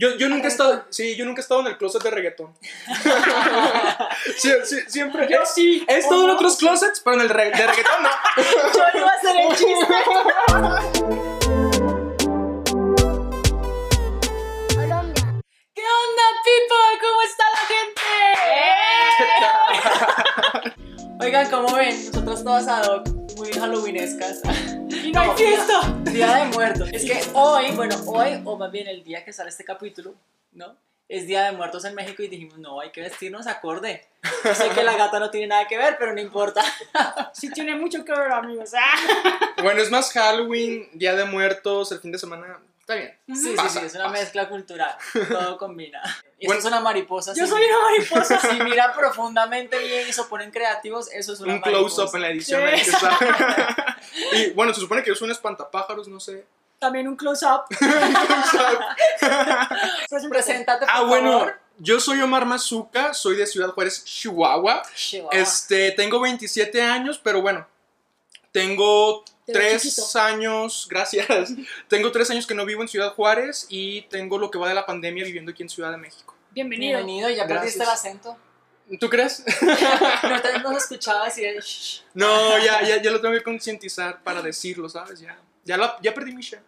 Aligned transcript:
Yo, 0.00 0.16
yo 0.16 0.30
nunca 0.30 0.46
he 0.46 0.50
estado, 0.50 0.86
sí, 0.88 1.14
yo 1.14 1.26
nunca 1.26 1.40
he 1.40 1.42
estado 1.42 1.60
en 1.60 1.66
el 1.66 1.76
closet 1.76 2.02
de 2.02 2.10
reggaetón. 2.10 2.54
Sí, 4.38 4.50
sí, 4.64 4.76
siempre. 4.88 5.28
Yo 5.30 5.42
he- 5.42 5.46
sí. 5.46 5.84
He 5.86 5.98
estado 5.98 6.24
en 6.24 6.30
otros 6.30 6.56
closets, 6.56 7.00
pero 7.00 7.16
en 7.16 7.22
el 7.22 7.28
re- 7.28 7.50
de 7.50 7.66
reggaetón 7.66 8.02
no. 8.02 8.08
Yo 8.74 8.98
iba 8.98 9.08
a 9.10 9.14
hacer 9.14 9.36
el 9.36 9.48
chiste. 9.56 9.94
Colombia. 14.74 15.42
¿Qué 15.74 15.82
onda, 15.82 16.24
people? 16.44 16.92
¿Cómo 17.00 17.20
está 17.22 17.44
la 17.54 17.62
gente? 20.64 20.74
Oigan, 21.24 21.50
como 21.50 21.74
ven, 21.76 22.06
nosotros 22.06 22.42
todas 22.44 22.66
ad 22.68 22.84
hoc, 22.88 23.08
muy 23.36 23.52
halloweenescas. 23.52 24.40
Y 25.10 25.12
no 25.12 25.22
hay 25.22 25.30
fiesta. 25.36 25.92
Día 26.04 26.36
de 26.36 26.44
Muertos. 26.52 26.88
Es 26.92 27.04
que 27.04 27.20
hoy, 27.34 27.72
bueno, 27.72 27.96
hoy, 28.06 28.40
o 28.44 28.56
más 28.56 28.70
bien 28.70 28.86
el 28.86 29.02
día 29.02 29.24
que 29.24 29.32
sale 29.32 29.48
este 29.48 29.64
capítulo, 29.64 30.14
¿no? 30.52 30.76
Es 31.08 31.26
Día 31.26 31.46
de 31.46 31.50
Muertos 31.50 31.84
en 31.84 31.96
México 31.96 32.22
y 32.22 32.28
dijimos, 32.28 32.58
no, 32.58 32.78
hay 32.78 32.90
que 32.90 33.00
vestirnos 33.00 33.48
acorde. 33.48 34.06
Yo 34.44 34.54
sé 34.54 34.68
que 34.68 34.84
la 34.84 34.96
gata 34.96 35.18
no 35.18 35.28
tiene 35.28 35.48
nada 35.48 35.66
que 35.66 35.76
ver, 35.76 35.96
pero 35.98 36.14
no 36.14 36.20
importa. 36.20 36.62
Sí 37.32 37.50
tiene 37.50 37.74
mucho 37.74 38.04
que 38.04 38.12
ver, 38.12 38.30
amigos. 38.30 38.70
Bueno, 39.60 39.82
es 39.82 39.90
más 39.90 40.12
Halloween, 40.12 40.88
Día 40.92 41.16
de 41.16 41.24
Muertos, 41.24 41.90
el 41.90 41.98
fin 41.98 42.12
de 42.12 42.18
semana. 42.18 42.60
Está 42.90 42.94
bien. 42.96 43.16
Sí, 43.28 43.50
sí, 43.50 43.54
Pasa, 43.56 43.80
sí, 43.80 43.86
es 43.86 43.94
una 43.94 44.04
pasa. 44.06 44.18
mezcla 44.20 44.48
cultural. 44.48 44.96
Todo 45.28 45.56
combina. 45.58 46.02
Y 46.40 46.46
Bueno, 46.46 46.58
esto 46.58 46.68
es 46.68 46.72
una 46.74 46.80
mariposa. 46.82 47.32
Yo 47.36 47.44
si- 47.44 47.50
soy 47.52 47.62
una 47.64 47.78
mariposa. 47.84 48.40
Si 48.40 48.60
miran 48.64 48.92
profundamente 48.96 49.78
bien 49.78 50.08
y 50.08 50.12
se 50.12 50.24
ponen 50.24 50.50
creativos, 50.50 51.08
eso 51.12 51.32
es 51.32 51.38
una 51.40 51.54
Un 51.54 51.60
close-up 51.60 52.10
en 52.16 52.22
la 52.22 52.30
edición. 52.30 52.60
Sí. 52.60 52.66
ahí 52.66 52.82
que 52.82 52.90
está. 52.90 53.96
y 54.32 54.50
bueno, 54.54 54.74
se 54.74 54.80
supone 54.80 55.04
que 55.04 55.12
es 55.12 55.22
un 55.22 55.30
espantapájaros, 55.30 56.08
no 56.08 56.18
sé. 56.18 56.44
También 56.80 57.06
un 57.06 57.14
close-up. 57.14 57.64
Preséntate, 60.30 60.86
por 60.86 60.94
Ah, 60.94 61.02
bueno, 61.02 61.30
favor. 61.38 61.60
yo 61.78 62.00
soy 62.00 62.20
Omar 62.20 62.46
Mazuca, 62.46 63.14
soy 63.14 63.36
de 63.36 63.46
Ciudad 63.46 63.68
Juárez, 63.70 64.04
Chihuahua. 64.04 64.82
Chihuahua. 64.94 65.30
Este, 65.38 65.92
tengo 65.92 66.20
27 66.20 66.82
años, 66.82 67.20
pero 67.22 67.40
bueno, 67.42 67.66
tengo 68.52 69.24
tres 69.52 69.82
chiquito. 69.82 70.18
años, 70.20 70.86
gracias. 70.90 71.52
tengo 71.88 72.10
tres 72.12 72.30
años 72.30 72.46
que 72.46 72.54
no 72.54 72.64
vivo 72.66 72.82
en 72.82 72.88
Ciudad 72.88 73.14
Juárez 73.14 73.66
y 73.68 74.02
tengo 74.02 74.38
lo 74.38 74.50
que 74.50 74.58
va 74.58 74.68
de 74.68 74.74
la 74.74 74.86
pandemia 74.86 75.24
viviendo 75.24 75.50
aquí 75.52 75.62
en 75.62 75.68
Ciudad 75.68 75.90
de 75.90 75.96
México. 75.98 76.34
Bienvenido. 76.52 76.98
Bienvenido, 76.98 77.30
ya 77.30 77.46
perdiste 77.46 77.82
el 77.82 77.88
acento. 77.88 78.36
¿Tú 78.98 79.08
crees? 79.08 79.44
No 80.22 80.42
te 80.42 80.58
no 80.58 80.70
se 80.72 80.78
escuchaba 80.78 81.24
decir 81.26 81.46
el 81.46 81.60
shh. 81.62 82.02
no, 82.14 82.58
ya, 82.58 82.82
ya, 82.82 83.00
ya 83.00 83.10
lo 83.10 83.20
tengo 83.20 83.34
que 83.34 83.42
concientizar 83.42 84.22
para 84.22 84.42
decirlo, 84.42 84.88
¿sabes? 84.88 85.20
Ya, 85.20 85.38
ya, 85.64 85.76
la- 85.76 85.96
ya 86.02 86.12
perdí 86.12 86.34
mi 86.34 86.42
share. 86.42 86.62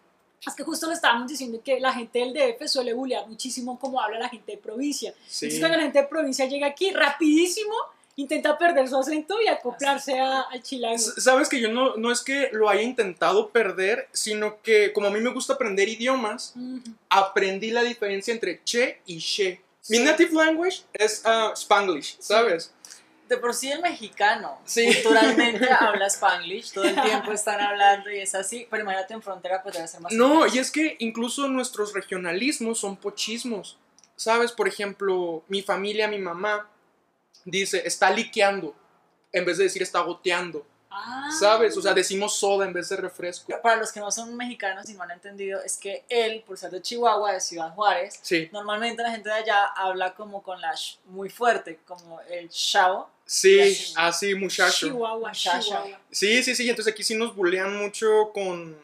Es 0.45 0.53
que 0.55 0.63
justo 0.63 0.87
le 0.87 0.93
estábamos 0.93 1.27
diciendo 1.29 1.61
que 1.63 1.79
la 1.79 1.93
gente 1.93 2.19
del 2.19 2.33
DF 2.33 2.67
suele 2.67 2.93
bullear 2.93 3.25
muchísimo 3.27 3.79
como 3.79 3.99
habla 4.01 4.19
la 4.19 4.29
gente 4.29 4.53
de 4.53 4.57
provincia. 4.57 5.13
Sí. 5.27 5.45
Entonces 5.45 5.59
cuando 5.59 5.77
la 5.77 5.83
gente 5.83 6.01
de 6.01 6.07
provincia 6.07 6.45
llega 6.45 6.67
aquí, 6.67 6.91
rapidísimo, 6.91 7.73
intenta 8.15 8.57
perder 8.57 8.87
su 8.87 8.97
acento 8.97 9.41
y 9.41 9.47
acoplarse 9.47 10.19
a- 10.19 10.41
al 10.41 10.61
chilango. 10.61 10.97
Sabes 10.97 11.49
que 11.49 11.59
yo 11.59 11.71
no, 11.71 11.95
no 11.95 12.11
es 12.11 12.21
que 12.21 12.49
lo 12.51 12.69
haya 12.69 12.81
intentado 12.83 13.49
perder, 13.49 14.07
sino 14.11 14.61
que 14.61 14.93
como 14.93 15.07
a 15.07 15.09
mí 15.09 15.19
me 15.19 15.31
gusta 15.33 15.53
aprender 15.53 15.89
idiomas, 15.89 16.53
Ujú. 16.55 16.81
aprendí 17.09 17.71
la 17.71 17.81
diferencia 17.83 18.33
entre 18.33 18.61
che 18.63 19.01
y 19.05 19.17
she. 19.17 19.61
Mi 19.89 19.99
native 19.99 20.31
language 20.33 20.83
es 20.93 21.21
ah, 21.25 21.51
Spanglish, 21.55 22.17
¿sabes? 22.19 22.71
De 23.27 23.37
por 23.37 23.53
sí 23.53 23.71
el 23.71 23.81
mexicano 23.81 24.59
Sí. 24.65 24.85
culturalmente 24.85 25.67
habla 25.79 26.05
spanglish, 26.07 26.71
todo 26.71 26.83
el 26.83 27.01
tiempo 27.01 27.31
están 27.31 27.59
hablando 27.59 28.11
y 28.11 28.19
es 28.19 28.35
así, 28.35 28.67
pero 28.69 28.83
imagínate 28.83 29.13
en 29.13 29.21
frontera 29.21 29.63
pues 29.63 29.75
debe 29.75 29.87
ser 29.87 30.01
más 30.01 30.13
No, 30.13 30.45
y 30.45 30.59
es 30.59 30.69
que 30.69 30.95
incluso 30.99 31.47
nuestros 31.47 31.93
regionalismos 31.93 32.79
son 32.79 32.95
pochismos. 32.95 33.77
¿Sabes? 34.15 34.51
Por 34.51 34.67
ejemplo, 34.67 35.43
mi 35.47 35.63
familia, 35.63 36.07
mi 36.07 36.19
mamá, 36.19 36.69
dice, 37.45 37.81
está 37.85 38.09
liqueando, 38.11 38.75
en 39.31 39.45
vez 39.45 39.57
de 39.57 39.65
decir 39.65 39.81
está 39.81 39.99
goteando. 40.01 40.65
Ah. 40.95 41.27
¿Sabes? 41.39 41.75
O 41.75 41.81
sea, 41.81 41.91
decimos 41.93 42.37
soda 42.37 42.67
en 42.67 42.71
vez 42.73 42.87
de 42.89 42.95
refresco. 42.97 43.51
Para 43.63 43.77
los 43.77 43.91
que 43.91 43.99
no 43.99 44.11
son 44.11 44.37
mexicanos 44.37 44.87
y 44.89 44.93
no 44.93 45.01
han 45.01 45.09
entendido, 45.09 45.59
es 45.63 45.75
que 45.77 46.03
él, 46.07 46.43
por 46.45 46.55
ser 46.55 46.69
de 46.69 46.83
Chihuahua, 46.83 47.31
de 47.33 47.41
Ciudad 47.41 47.73
Juárez, 47.73 48.19
Sí, 48.21 48.47
normalmente 48.53 49.01
la 49.01 49.09
gente 49.09 49.27
de 49.29 49.35
allá 49.35 49.65
habla 49.75 50.13
como 50.13 50.43
con 50.43 50.61
la 50.61 50.71
sh 50.75 50.99
muy 51.05 51.29
fuerte, 51.31 51.79
como 51.87 52.21
el 52.29 52.47
chavo. 52.49 53.09
sí, 53.25 53.73
Sí. 53.73 53.93
así, 53.97 54.35
muchacho. 54.35 54.85
Chihuahua, 54.87 55.29
Muchacho. 55.29 55.61
Chihuahua. 55.65 55.99
Sí, 56.11 56.43
sí, 56.43 56.55
sí, 56.55 56.69
entonces 56.69 56.93
aquí 56.93 57.01
sí 57.03 57.15
nos 57.15 57.35
bulean 57.35 57.75
mucho 57.75 58.29
con, 58.31 58.77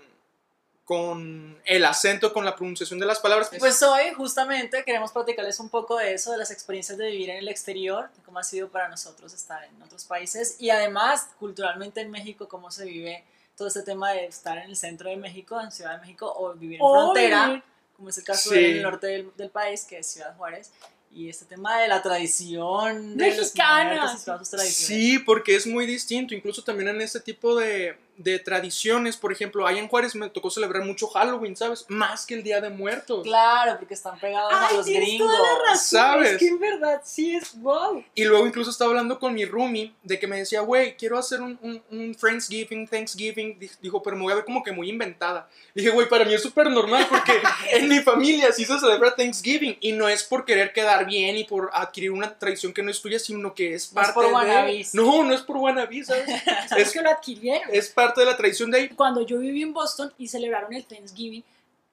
con 0.94 1.55
el 1.66 1.85
acento, 1.85 2.33
con 2.33 2.44
la 2.44 2.55
pronunciación 2.55 2.97
de 2.97 3.05
las 3.05 3.19
palabras. 3.19 3.51
Pues 3.59 3.83
hoy 3.83 4.11
justamente 4.17 4.83
queremos 4.83 5.11
platicarles 5.11 5.59
un 5.59 5.69
poco 5.69 5.97
de 5.97 6.16
eso, 6.16 6.31
de 6.31 6.39
las 6.39 6.50
experiencias 6.50 6.97
de 6.97 7.11
vivir 7.11 7.29
en 7.29 7.38
el 7.38 7.47
exterior, 7.47 8.09
de 8.17 8.23
cómo 8.23 8.39
ha 8.39 8.44
sido 8.44 8.69
para 8.69 8.89
nosotros 8.89 9.31
estar 9.35 9.63
en 9.66 9.79
otros 9.83 10.05
países 10.05 10.55
y 10.57 10.72
además 10.72 11.28
culturalmente 11.38 12.01
en 12.01 12.09
México, 12.09 12.47
cómo 12.47 12.72
se 12.72 12.85
vive 12.85 13.23
todo 13.55 13.67
este 13.67 13.83
tema 13.83 14.13
de 14.13 14.25
estar 14.25 14.57
en 14.57 14.63
el 14.72 14.75
centro 14.75 15.11
de 15.11 15.17
México, 15.17 15.61
en 15.61 15.72
Ciudad 15.72 15.94
de 15.94 16.01
México 16.01 16.33
o 16.35 16.53
vivir 16.55 16.79
en 16.81 16.88
frontera, 16.89 17.47
vivir- 17.49 17.63
como 17.95 18.09
es 18.09 18.17
el 18.17 18.23
caso 18.23 18.49
Sí. 18.49 18.55
del 18.55 18.81
norte 18.81 19.05
del, 19.05 19.31
del 19.38 19.51
país, 19.51 19.83
que 19.85 19.99
es 19.99 20.07
Ciudad 20.07 20.35
Juárez. 20.38 20.72
Y 21.11 21.29
este 21.29 21.45
tema 21.45 21.79
de 21.81 21.88
la 21.88 22.01
tradición 22.01 23.16
de 23.16 23.28
los 23.29 23.38
Mexicana, 23.38 23.95
muertos 23.95 24.22
y 24.22 24.25
todas 24.25 24.39
sus 24.39 24.49
tradiciones. 24.49 24.88
Sí, 24.88 25.19
porque 25.19 25.55
es 25.55 25.67
muy 25.67 25.85
distinto, 25.85 26.33
incluso 26.33 26.63
también 26.63 26.89
en 26.89 27.01
este 27.01 27.19
tipo 27.19 27.55
de, 27.55 27.95
de 28.19 28.38
tradiciones, 28.38 29.16
por 29.18 29.31
ejemplo, 29.31 29.66
allá 29.66 29.80
en 29.80 29.88
Juárez 29.88 30.13
me 30.13 30.30
tocó 30.30 30.50
celebrar 30.52 30.84
mucho 30.84 31.07
Halloween, 31.07 31.56
¿sabes? 31.56 31.85
Más 31.88 32.25
que 32.25 32.34
el 32.35 32.44
Día 32.44 32.59
de 32.59 32.69
Muertos. 32.69 33.24
Claro, 33.24 33.78
porque 33.80 33.94
están 33.94 34.19
pegados 34.19 34.52
a 34.53 34.74
los 34.74 34.85
tienes 34.85 35.07
gringos. 35.07 35.28
toda 35.28 35.41
la 35.53 35.59
razón. 35.72 36.00
¿sabes? 36.00 36.31
Es 36.34 36.38
que 36.40 36.47
en 36.50 36.59
verdad 36.59 37.02
sí 37.03 37.34
es 37.35 37.58
wow. 37.59 38.03
Y 38.13 38.25
luego 38.25 38.46
incluso 38.46 38.72
estaba 38.72 38.90
hablando 38.90 39.18
con 39.19 39.34
mi 39.34 39.46
roomie 39.46 39.94
de 40.03 40.19
que 40.19 40.28
me 40.28 40.38
decía, 40.38 40.59
güey, 40.62 40.97
quiero 40.97 41.18
hacer 41.18 41.41
un, 41.41 41.58
un, 41.62 41.81
un 41.91 42.13
Friendsgiving, 42.13 42.88
Thanksgiving. 42.88 43.58
Di- 43.58 43.72
Dijo, 43.81 44.03
pero 44.03 44.18
me 44.18 44.24
voy 44.24 44.34
a 44.34 44.35
ver 44.35 44.46
como 44.46 44.62
que 44.63 44.74
muy 44.74 44.90
inventada. 44.90 45.50
Dije, 45.74 45.90
güey, 45.90 46.09
para 46.09 46.25
mí 46.25 46.34
es 46.34 46.41
súper 46.44 46.69
normal 46.69 47.08
porque 47.09 47.31
en 47.72 47.88
mi 47.88 48.00
familia 48.00 48.52
sí 48.52 48.66
se 48.66 48.78
celebra 48.79 49.16
Thanksgiving. 49.16 49.78
Y 49.79 49.94
no 49.94 50.09
es 50.09 50.24
por 50.25 50.44
querer 50.44 50.74
quedar 50.74 51.06
bien 51.06 51.38
y 51.38 51.46
por 51.46 51.69
adquirir 51.74 52.12
una 52.12 52.38
tradición 52.38 52.74
que 52.74 52.84
no 52.84 52.91
es 52.91 53.02
tuya, 53.02 53.18
sino 53.18 53.53
que 53.56 53.74
es 53.75 53.94
No 53.94 54.02
es 54.02 54.08
parte 54.09 54.29
por 54.29 54.46
de... 54.46 54.88
No, 54.94 55.24
no 55.24 55.34
es 55.34 55.41
por 55.41 55.56
wannabe, 55.58 56.03
¿sabes? 56.03 56.28
Es 56.28 56.72
es, 56.78 56.91
que 56.91 57.02
lo 57.02 57.09
adquirieron. 57.09 57.69
es 57.72 57.88
parte 57.90 58.09
de 58.16 58.25
la 58.25 58.38
tradición 58.38 58.72
de 58.72 58.78
ahí. 58.78 58.90
Cuando 58.90 59.22
yo 59.25 59.40
viví 59.40 59.62
en 59.64 59.74
Boston 59.74 60.14
y 60.18 60.28
celebraron 60.28 60.74
el 60.74 60.86
Thanksgiving, 60.86 61.44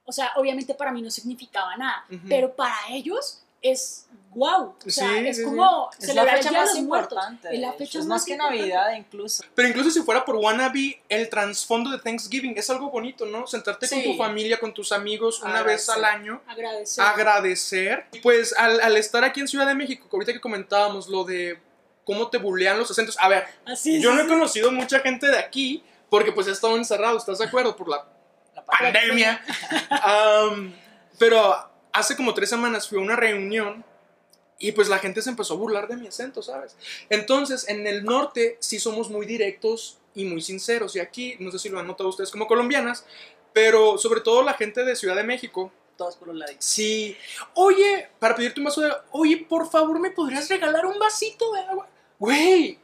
o 0.05 0.13
sea, 0.13 0.31
obviamente 0.37 0.75
para 0.75 0.93
mí 0.93 1.03
no 1.03 1.11
significaba 1.11 1.77
nada, 1.77 2.05
Ujú. 2.11 2.21
pero 2.29 2.55
para 2.55 2.77
ellos 2.91 3.43
es 3.63 4.07
wow. 4.35 4.75
O 4.87 4.91
sea, 4.91 5.09
Sí, 5.09 5.27
es 5.27 5.39
sí, 5.39 5.43
como 5.45 5.91
Es 5.93 6.01
la 6.01 6.07
celebrar 6.07 6.35
el 6.37 6.39
fecha 6.43 6.51
Día 6.51 6.59
de 6.61 6.65
más 6.67 6.75
los 6.77 6.85
Muertos. 6.85 7.13
importante. 7.19 7.55
Es 7.55 7.61
la 7.61 7.73
fecha 7.73 7.99
es 7.99 8.07
más 8.07 8.25
que 8.25 8.33
importante. 8.33 8.59
Navidad 8.61 8.93
incluso. 8.97 9.43
Pero 9.55 9.69
incluso 9.69 9.91
si 9.91 10.03
fuera 10.03 10.25
por 10.25 10.37
wannabe, 10.37 11.03
el 11.09 11.29
trasfondo 11.31 11.91
de 11.91 11.99
Thanksgiving 11.99 12.53
es 12.57 12.69
algo 12.71 12.91
bonito, 12.91 13.25
¿no? 13.27 13.47
Sentarte 13.47 13.89
con 13.89 13.99
Sí. 13.99 14.05
tu 14.05 14.17
familia, 14.17 14.61
con 14.61 14.73
tus 14.75 14.93
amigos 14.93 15.41
una 15.43 15.63
vez 15.63 15.89
Agradecer. 15.89 15.95
al 15.95 16.05
año. 16.05 16.43
Agradecer. 16.47 17.05
agradecer. 17.05 18.07
Y 18.13 18.21
Pues 18.21 18.55
al, 18.59 18.81
al 18.81 18.97
estar 18.97 19.25
aquí 19.25 19.41
en 19.41 19.49
Ciudad 19.49 19.67
de 19.67 19.75
México, 19.75 20.07
ahorita 20.13 20.33
que 20.33 20.41
comentábamos 20.41 21.09
lo 21.09 21.25
de 21.25 21.59
cómo 22.05 22.29
te 22.29 22.39
bulean 22.39 22.79
los 22.79 22.91
acentos. 22.91 23.17
A 23.19 23.29
ver, 23.29 23.47
Así 23.65 24.01
yo 24.01 24.11
es. 24.11 24.17
no 24.17 24.23
he 24.23 24.27
conocido 24.29 24.71
mucha 24.71 25.01
gente 25.01 25.27
de 25.27 25.39
aquí 25.39 25.83
porque 26.11 26.33
pues 26.33 26.47
he 26.47 26.53
estado 26.53 26.77
encerrado, 26.77 27.17
¿estás 27.19 27.39
de 27.39 27.45
acuerdo? 27.47 27.77
Por 27.77 27.89
la 27.89 28.07
La 28.55 28.65
pandemia. 28.65 29.43
Am, 29.91 30.75
pero 31.19 31.55
hace 31.93 32.17
como 32.17 32.35
tres 32.35 32.51
semanas 32.51 32.89
fui 32.89 32.99
a 32.99 33.03
una 33.03 33.17
reunión 33.17 33.85
y 34.59 34.73
pues 34.73 34.89
la 34.89 34.99
gente 34.99 35.21
se 35.21 35.31
empezó 35.31 35.55
a 35.55 35.57
burlar 35.59 35.89
de 35.89 35.97
mi 35.97 36.07
acento, 36.07 36.43
¿sabes? 36.43 36.77
Entonces, 37.11 37.69
en 37.69 37.87
el 37.87 38.05
norte 38.05 38.57
sí 38.61 38.79
somos 38.79 39.11
muy 39.11 39.27
directos 39.27 39.99
y 40.15 40.25
muy 40.25 40.41
sinceros. 40.41 40.97
Y 40.97 41.01
aquí, 41.01 41.37
no 41.39 41.51
sé 41.51 41.59
si 41.59 41.69
lo 41.69 41.79
han 41.79 41.87
notado 41.87 42.09
ustedes 42.09 42.31
como 42.31 42.47
colombianas, 42.47 43.05
pero 43.53 43.99
sobre 43.99 44.21
todo 44.23 44.43
la 44.43 44.55
gente 44.55 44.85
de 44.85 44.97
Ciudad 44.97 45.17
de 45.17 45.25
México, 45.25 45.71
Todos 45.97 46.17
por 46.17 46.29
los 46.29 46.37
laditos. 46.37 46.65
Sí. 46.65 47.17
Oye, 47.55 48.09
para 48.19 48.35
pedirte 48.35 48.61
un 48.61 48.65
vaso 48.65 48.83
de 48.83 48.89
agua. 48.89 49.05
Oye, 49.13 49.47
por 49.49 49.71
favor, 49.71 49.99
¿me 49.99 50.11
podrías 50.11 50.49
regalar 50.49 50.85
un 50.85 50.99
vasito 50.99 51.53
de 51.53 51.61
agua? 51.61 51.89
Güey. 52.19 52.79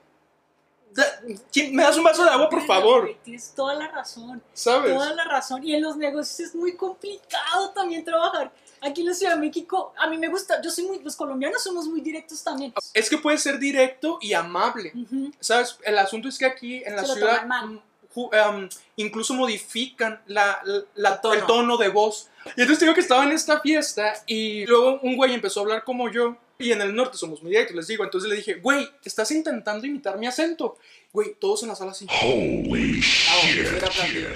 Da- 0.94 1.20
¿quién- 1.52 1.74
¿Me 1.74 1.82
das 1.82 1.96
un 1.96 2.04
vaso 2.04 2.24
de 2.24 2.30
agua, 2.30 2.48
por 2.48 2.64
favor? 2.66 3.14
Tienes 3.24 3.52
toda 3.54 3.74
la 3.74 3.88
razón. 3.88 4.42
¿Sabes? 4.52 4.92
Toda 4.94 5.14
la 5.14 5.24
razón. 5.24 5.66
Y 5.66 5.74
en 5.74 5.82
los 5.82 5.96
negocios 5.96 6.40
es 6.48 6.54
muy 6.54 6.76
complicado 6.76 7.70
también 7.70 8.04
trabajar. 8.04 8.52
Aquí 8.80 9.02
en 9.02 9.08
la 9.08 9.14
Ciudad 9.14 9.34
de 9.34 9.40
México, 9.40 9.94
a 9.96 10.08
mí 10.08 10.18
me 10.18 10.28
gusta, 10.28 10.60
yo 10.60 10.70
soy 10.70 10.84
muy, 10.84 10.98
los 11.00 11.14
colombianos 11.16 11.62
somos 11.62 11.86
muy 11.86 12.00
directos 12.00 12.42
también. 12.42 12.74
Es 12.94 13.08
que 13.08 13.16
puede 13.18 13.38
ser 13.38 13.58
directo 13.58 14.18
y 14.20 14.32
amable. 14.32 14.92
Ujú. 14.94 15.30
¿Sabes? 15.38 15.78
El 15.84 15.98
asunto 15.98 16.28
es 16.28 16.36
que 16.36 16.46
aquí 16.46 16.82
en 16.84 16.96
la 16.96 17.02
Se 17.02 17.08
lo 17.08 17.14
ciudad 17.14 17.42
toman 17.42 17.48
mal. 17.74 17.82
ju- 18.12 18.30
um, 18.50 18.68
incluso 18.96 19.34
modifican 19.34 20.20
la, 20.26 20.60
la- 20.64 20.82
la- 20.96 21.08
El 21.14 21.20
tono. 21.20 21.34
el 21.34 21.46
tono 21.46 21.76
de 21.76 21.88
voz. 21.88 22.28
Y 22.56 22.60
entonces 22.62 22.80
digo 22.80 22.92
que 22.94 23.00
estaba 23.00 23.22
en 23.22 23.30
esta 23.30 23.60
fiesta 23.60 24.14
y 24.26 24.66
luego 24.66 24.98
un 25.02 25.16
güey 25.16 25.32
empezó 25.32 25.60
a 25.60 25.62
hablar 25.62 25.84
como 25.84 26.10
yo. 26.10 26.36
Y 26.62 26.72
en 26.72 26.80
el 26.80 26.94
norte 26.94 27.18
somos 27.18 27.42
muy 27.42 27.50
directos, 27.50 27.76
les 27.76 27.86
digo. 27.88 28.04
Entonces 28.04 28.30
le 28.30 28.36
dije, 28.36 28.54
güey, 28.54 28.88
estás 29.04 29.30
intentando 29.32 29.86
imitar 29.86 30.16
mi 30.18 30.26
acento. 30.26 30.78
Güey, 31.12 31.34
todos 31.40 31.62
en 31.62 31.68
la 31.70 31.74
sala 31.74 31.90
así. 31.92 32.06
Holy 32.22 33.00
Ah, 33.30 33.40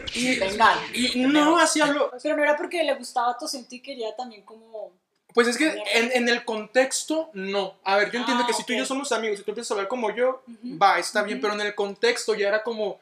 shit. 0.08 0.94
Y, 0.94 1.20
no, 1.26 1.58
así 1.58 1.81
habló. 1.81 2.11
Pero 2.23 2.37
no 2.37 2.43
era 2.43 2.56
porque 2.56 2.82
le 2.82 2.94
gustaba 2.94 3.37
tu 3.38 3.44
acento 3.46 3.75
y 3.75 3.81
quería 3.81 4.14
también 4.17 4.43
como... 4.43 4.93
Pues 5.34 5.49
es 5.49 5.58
que 5.58 5.67
en, 5.94 6.12
en 6.14 6.28
el 6.31 6.44
contexto, 6.46 7.28
no. 7.34 7.75
A 7.84 7.96
ver, 7.99 8.11
yo 8.11 8.19
entiendo 8.19 8.44
Ah, 8.44 8.46
que 8.46 8.55
si 8.55 8.64
tú 8.64 8.73
y 8.73 8.78
yo 8.78 8.87
somos 8.87 9.12
amigos 9.12 9.38
y 9.38 9.43
tú 9.43 9.50
empiezas 9.50 9.70
a 9.70 9.75
hablar 9.75 9.88
como 9.88 10.14
yo, 10.14 10.43
va, 10.81 10.99
está 10.99 11.23
bien, 11.23 11.40
pero 11.43 11.52
en 11.52 11.61
el 11.61 11.75
contexto 11.75 12.34
ya 12.34 12.49
era 12.49 12.62
como 12.62 12.99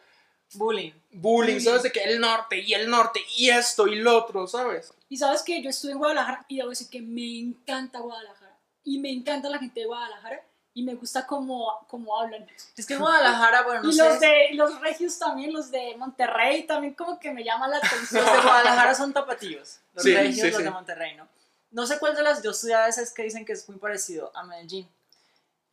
Bullying. 0.54 0.90
bullying, 1.12 1.22
Bullying. 1.22 1.60
¿sabes? 1.60 1.84
De 1.84 1.92
que 1.92 2.02
el 2.02 2.20
norte 2.20 2.58
y 2.58 2.74
el 2.74 2.90
norte 2.90 3.20
y 3.36 3.50
esto 3.50 3.86
y 3.86 3.96
lo 3.96 4.18
otro, 4.18 4.48
¿sabes? 4.48 4.92
Y 5.08 5.16
sabes 5.16 5.42
que 5.42 5.62
yo 5.62 5.70
estuve 5.70 5.92
en 5.92 5.98
Guadalajara 5.98 6.44
y 6.48 6.56
debo 6.56 6.70
decir 6.70 6.88
que 6.90 7.00
me 7.00 7.38
encanta 7.38 8.00
Guadalajara. 8.00 8.43
Y 8.84 8.98
me 8.98 9.10
encanta 9.10 9.48
la 9.48 9.58
gente 9.58 9.80
de 9.80 9.86
Guadalajara 9.86 10.42
y 10.74 10.82
me 10.82 10.94
gusta 10.94 11.26
cómo, 11.26 11.86
cómo 11.88 12.18
hablan. 12.20 12.46
Es 12.76 12.84
que 12.86 12.94
en 12.94 13.00
Guadalajara, 13.00 13.62
bueno, 13.62 13.82
no 13.82 13.88
y 13.88 13.92
sé. 13.92 14.04
los 14.08 14.20
de 14.20 14.48
los 14.54 14.80
regios 14.80 15.18
también, 15.18 15.52
los 15.52 15.70
de 15.70 15.96
Monterrey 15.96 16.66
también 16.66 16.94
como 16.94 17.18
que 17.18 17.32
me 17.32 17.44
llaman 17.44 17.70
la 17.70 17.78
atención. 17.78 18.24
Los 18.24 18.32
de 18.34 18.40
Guadalajara 18.42 18.94
son 18.94 19.12
tapatíos. 19.12 19.78
Los 19.94 20.02
Sí, 20.04 20.14
regios, 20.14 20.34
sí, 20.36 20.46
los 20.48 20.56
sí. 20.56 20.62
de 20.64 20.70
Monterrey, 20.70 21.16
¿no? 21.16 21.28
No 21.70 21.86
sé 21.86 21.98
cuál 21.98 22.14
de 22.14 22.22
las 22.22 22.42
dos 22.42 22.58
ciudades 22.60 22.98
es 22.98 23.12
que 23.12 23.22
dicen 23.22 23.44
que 23.44 23.52
es 23.52 23.68
muy 23.68 23.78
parecido 23.78 24.30
a 24.34 24.44
Medellín. 24.44 24.88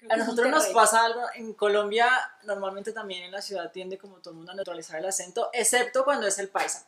A 0.09 0.17
nosotros 0.17 0.49
nos 0.49 0.65
pasa 0.67 1.05
algo, 1.05 1.21
en 1.35 1.53
Colombia 1.53 2.09
normalmente 2.43 2.91
también 2.91 3.23
en 3.23 3.31
la 3.31 3.41
ciudad 3.41 3.71
tiende 3.71 3.99
como 3.99 4.17
todo 4.17 4.31
el 4.31 4.37
mundo 4.37 4.51
a 4.51 4.55
neutralizar 4.55 4.97
el 4.97 5.05
acento, 5.05 5.51
excepto 5.53 6.03
cuando 6.03 6.25
es 6.25 6.39
el 6.39 6.49
paisa. 6.49 6.87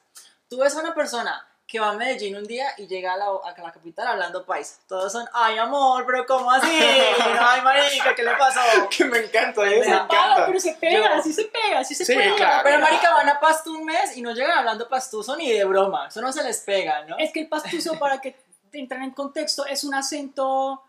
Tú 0.50 0.58
ves 0.58 0.76
a 0.76 0.80
una 0.80 0.96
persona 0.96 1.48
que 1.66 1.80
va 1.80 1.90
a 1.90 1.94
Medellín 1.94 2.36
un 2.36 2.44
día 2.44 2.68
y 2.78 2.86
llega 2.88 3.14
a 3.14 3.18
la, 3.18 3.26
a 3.26 3.62
la 3.62 3.72
capital 3.72 4.06
hablando 4.08 4.46
paisa. 4.46 4.76
Todos 4.88 5.12
son, 5.12 5.26
ay 5.34 5.58
amor, 5.58 6.06
pero 6.06 6.26
¿cómo 6.26 6.52
así? 6.52 6.70
Ay 6.70 7.62
marica, 7.62 8.14
¿qué 8.16 8.24
le 8.24 8.36
pasó? 8.36 8.60
Que 8.96 9.06
me 9.06 9.20
encanta, 9.20 9.62
¿eh? 9.64 9.80
Me 9.80 9.88
encanta. 9.88 10.46
pero 10.46 10.60
se 10.60 10.74
pega, 10.74 11.16
Yo- 11.18 11.24
sí 11.24 11.34
se 11.34 11.46
pega, 11.46 11.84
sí 11.84 11.96
se 11.96 12.06
Sí, 12.06 12.14
pega. 12.16 12.36
claro. 12.36 12.62
Pero 12.64 12.80
marica 12.80 13.12
van 13.14 13.30
a 13.30 13.40
Pasto 13.40 13.72
un 13.72 13.86
mes 13.86 14.16
y 14.18 14.22
no 14.22 14.32
llegan 14.34 14.60
hablando 14.60 14.88
pastuso 14.88 15.36
ni 15.36 15.52
de 15.52 15.64
broma. 15.66 16.08
Eso 16.10 16.22
no 16.22 16.32
se 16.32 16.44
les 16.44 16.60
pega, 16.60 17.06
¿no? 17.06 17.18
Es 17.18 17.32
que 17.32 17.40
el 17.42 17.48
pastuso, 17.50 17.94
para 18.00 18.20
que 18.22 18.36
entren 18.72 19.02
en 19.04 19.12
contexto, 19.12 19.66
es 19.66 19.84
un 19.84 19.96
acento 19.96 20.84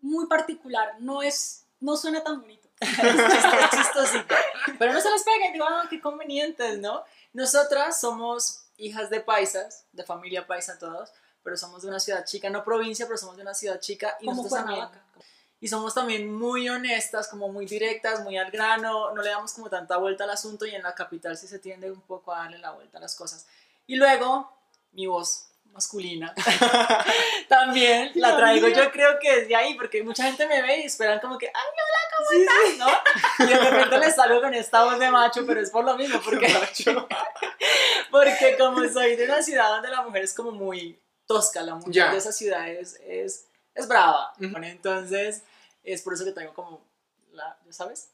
muy 0.00 0.26
particular, 0.26 0.94
no 1.00 1.22
es, 1.22 1.66
no 1.80 1.96
suena 1.96 2.22
tan 2.22 2.40
bonito. 2.40 2.68
es 2.80 3.70
chistosito. 3.70 4.34
Pero 4.78 4.92
no 4.94 5.00
se 5.00 5.10
les 5.10 5.22
pega 5.22 5.48
y 5.48 5.52
digo, 5.52 5.66
ah, 5.68 5.84
qué 5.90 6.00
convenientes, 6.00 6.78
¿no? 6.78 7.04
Nosotras 7.34 8.00
somos 8.00 8.64
hijas 8.80 9.10
de 9.10 9.20
paisas, 9.20 9.86
de 9.92 10.02
familia 10.04 10.46
paisa 10.46 10.78
todos, 10.78 11.12
pero 11.42 11.56
somos 11.56 11.82
de 11.82 11.88
una 11.88 12.00
ciudad 12.00 12.24
chica, 12.24 12.50
no 12.50 12.64
provincia, 12.64 13.06
pero 13.06 13.18
somos 13.18 13.36
de 13.36 13.42
una 13.42 13.54
ciudad 13.54 13.80
chica 13.80 14.16
y 14.20 14.26
nosotros 14.26 14.52
también. 14.52 14.88
Y 15.62 15.68
somos 15.68 15.92
también 15.92 16.32
muy 16.32 16.68
honestas, 16.70 17.28
como 17.28 17.50
muy 17.50 17.66
directas, 17.66 18.24
muy 18.24 18.38
al 18.38 18.50
grano, 18.50 19.14
no 19.14 19.22
le 19.22 19.28
damos 19.28 19.52
como 19.52 19.68
tanta 19.68 19.98
vuelta 19.98 20.24
al 20.24 20.30
asunto 20.30 20.64
y 20.64 20.74
en 20.74 20.82
la 20.82 20.94
capital 20.94 21.36
sí 21.36 21.46
se 21.46 21.58
tiende 21.58 21.90
un 21.90 22.00
poco 22.00 22.32
a 22.32 22.38
darle 22.38 22.58
la 22.58 22.70
vuelta 22.70 22.96
a 22.96 23.00
las 23.00 23.14
cosas. 23.14 23.46
Y 23.86 23.96
luego, 23.96 24.50
mi 24.92 25.06
voz 25.06 25.49
masculina 25.72 26.34
también 27.48 28.12
la 28.14 28.36
traigo, 28.36 28.68
yo 28.68 28.90
creo 28.90 29.18
que 29.18 29.40
desde 29.40 29.56
ahí, 29.56 29.74
porque 29.74 30.02
mucha 30.02 30.24
gente 30.24 30.46
me 30.46 30.62
ve 30.62 30.80
y 30.80 30.86
esperan 30.86 31.20
como 31.20 31.38
que, 31.38 31.46
ay, 31.46 31.52
hola, 31.54 32.00
¿cómo 32.16 32.30
estás? 32.40 32.78
¿no? 33.38 33.46
Y 33.46 33.48
de 33.48 33.70
repente 33.70 33.98
les 33.98 34.14
salgo 34.14 34.40
con 34.40 34.54
esta 34.54 34.84
voz 34.84 34.98
de 34.98 35.10
macho, 35.10 35.44
pero 35.46 35.60
es 35.60 35.70
por 35.70 35.84
lo 35.84 35.96
mismo, 35.96 36.20
porque, 36.22 36.46
porque 38.10 38.56
como 38.58 38.86
soy 38.88 39.16
de 39.16 39.24
una 39.24 39.42
ciudad 39.42 39.68
donde 39.70 39.88
la 39.88 40.02
mujer 40.02 40.24
es 40.24 40.34
como 40.34 40.50
muy 40.50 41.00
tosca, 41.26 41.62
la 41.62 41.76
mujer 41.76 42.10
de 42.10 42.16
esa 42.16 42.32
ciudad 42.32 42.68
es, 42.68 42.98
es, 43.06 43.46
es 43.74 43.88
brava. 43.88 44.32
Bueno, 44.38 44.66
entonces 44.66 45.44
es 45.84 46.02
por 46.02 46.14
eso 46.14 46.24
que 46.24 46.32
tengo 46.32 46.52
como 46.52 46.84
la, 47.32 47.56
¿ya 47.64 47.72
sabes? 47.72 48.10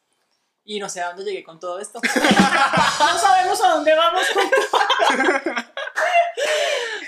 Y 0.65 0.81
no 0.81 0.89
sé 0.89 1.01
a 1.01 1.09
dónde 1.09 1.25
llegué 1.25 1.45
con 1.45 1.59
todo 1.59 1.79
esto. 1.79 2.01
No 2.99 3.19
sabemos 3.19 3.63
a 3.63 3.69
dónde 3.69 3.95
vamos 3.95 4.27
con 4.35 5.66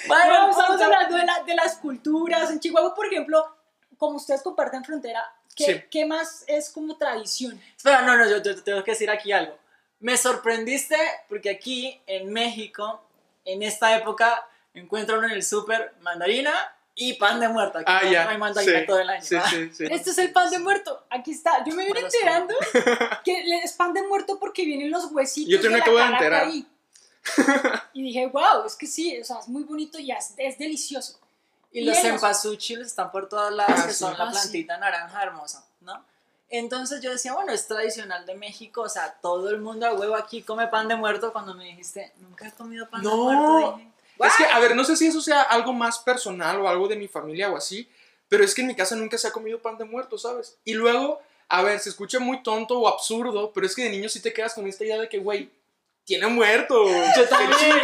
Bueno, 0.08 0.46
No, 0.46 0.50
estamos 0.50 0.80
hablando 0.80 1.16
de, 1.16 1.24
la- 1.26 1.42
de 1.44 1.54
las 1.54 1.76
culturas. 1.76 2.50
En 2.50 2.60
Chihuahua, 2.60 2.94
por 2.94 3.06
ejemplo, 3.06 3.44
como 3.96 4.16
ustedes 4.16 4.42
comparten 4.42 4.84
frontera, 4.84 5.24
¿qué, 5.54 5.64
Sí. 5.64 5.82
qué 5.90 6.06
más 6.06 6.44
es 6.46 6.70
como 6.70 6.96
tradición? 6.96 7.60
Espera, 7.76 8.02
no, 8.02 8.16
no, 8.16 8.28
yo 8.28 8.42
te 8.42 8.54
tengo 8.62 8.82
que 8.84 8.92
decir 8.92 9.10
aquí 9.10 9.32
algo. 9.32 9.56
Me 10.00 10.16
sorprendiste 10.16 10.96
porque 11.28 11.50
aquí 11.50 12.00
en 12.06 12.32
México, 12.32 13.02
en 13.44 13.62
esta 13.62 13.96
época, 13.96 14.46
encuentro 14.74 15.18
uno 15.18 15.26
en 15.26 15.32
el 15.34 15.42
súper 15.42 15.94
mandarina 16.00 16.52
y 16.94 17.14
pan 17.14 17.40
de 17.40 17.48
muerto. 17.48 17.78
Aquí 17.78 17.84
Ah, 17.92 18.00
no, 18.04 18.10
ya. 18.10 18.24
no 18.24 18.30
hay 18.30 18.38
mandarina 18.38 18.80
sí, 18.80 18.86
todo 18.86 19.00
el 19.00 19.10
año. 19.10 19.22
Sí, 19.24 19.36
sí, 19.50 19.70
sí. 19.72 19.84
Este 19.90 20.10
es 20.10 20.18
el 20.18 20.32
pan 20.32 20.50
de 20.50 20.58
muerto. 20.58 21.04
Aquí 21.10 21.32
está. 21.32 21.64
Yo 21.64 21.74
me 21.74 21.84
vine 21.86 22.00
los 22.02 22.14
enterando 22.14 22.54
que 23.24 23.42
es 23.64 23.72
pan 23.72 23.92
de 23.92 24.02
muerto 24.02 24.38
porque 24.38 24.64
vienen 24.64 24.90
los 24.90 25.06
huesitos 25.10 25.50
Yo 25.50 25.60
también 25.60 25.82
acabo 25.82 25.96
de 25.98 26.04
enterar. 26.04 26.44
ahí. 26.44 26.66
Y 27.94 28.02
dije, 28.02 28.26
wow, 28.26 28.64
es 28.66 28.76
que 28.76 28.86
sí, 28.86 29.18
o 29.20 29.24
sea, 29.24 29.38
es 29.40 29.48
muy 29.48 29.64
bonito 29.64 29.98
y 29.98 30.10
es, 30.12 30.34
es 30.36 30.58
delicioso. 30.58 31.18
Y 31.72 31.84
los 31.84 31.96
Hielos. 31.96 32.12
cempasúchiles 32.20 32.86
están 32.86 33.10
por 33.10 33.28
todos 33.28 33.52
lados, 33.52 33.74
Ah, 33.76 33.86
que 33.86 33.92
sí. 33.92 33.98
son 33.98 34.16
la 34.16 34.24
Ah, 34.24 34.32
sí. 34.32 34.38
plantita 34.40 34.78
naranja 34.78 35.22
hermosa, 35.22 35.64
¿no? 35.80 36.04
Entonces 36.50 37.02
yo 37.02 37.10
decía, 37.10 37.34
bueno, 37.34 37.52
es 37.52 37.66
tradicional 37.66 38.24
de 38.24 38.34
México, 38.34 38.82
o 38.82 38.88
sea, 38.88 39.12
todo 39.20 39.50
el 39.50 39.60
mundo 39.60 39.86
a 39.86 39.92
huevo 39.92 40.14
aquí 40.14 40.42
come 40.42 40.66
pan 40.68 40.88
de 40.88 40.96
muerto. 40.96 41.32
Cuando 41.32 41.54
me 41.54 41.64
dijiste, 41.64 42.12
nunca 42.20 42.46
he 42.48 42.52
comido 42.52 42.88
pan 42.88 43.02
No. 43.02 43.10
de 43.10 43.16
muerto, 43.16 43.76
dije, 43.76 43.92
Es 44.20 44.36
que, 44.36 44.44
a 44.46 44.58
ver, 44.58 44.74
no 44.74 44.82
sé 44.84 44.96
si 44.96 45.06
eso 45.08 45.20
sea 45.20 45.42
algo 45.42 45.72
más 45.74 45.98
personal 45.98 46.58
o 46.60 46.68
algo 46.68 46.88
de 46.88 46.96
mi 46.96 47.06
familia 47.06 47.50
o 47.50 47.56
así, 47.56 47.86
pero 48.28 48.44
es 48.44 48.54
que 48.54 48.62
en 48.62 48.68
mi 48.68 48.74
casa 48.74 48.96
nunca 48.96 49.18
se 49.18 49.28
ha 49.28 49.32
comido 49.32 49.60
pan 49.60 49.76
de 49.76 49.84
muerto, 49.84 50.16
¿sabes? 50.16 50.56
Y 50.64 50.72
luego, 50.74 51.20
a 51.48 51.62
ver, 51.62 51.80
se 51.80 51.90
escucha 51.90 52.18
muy 52.18 52.42
tonto 52.42 52.78
o 52.78 52.88
absurdo, 52.88 53.52
pero 53.52 53.66
es 53.66 53.74
que 53.76 53.82
de 53.84 53.90
niño 53.90 54.08
sí 54.08 54.20
te 54.22 54.32
quedas 54.32 54.54
con 54.54 54.66
esta 54.66 54.84
idea 54.84 54.98
de 54.98 55.08
que, 55.08 55.18
güey, 55.18 55.50
tiene 56.08 56.26
muerto. 56.26 56.84
Yo 57.16 57.28
también, 57.28 57.76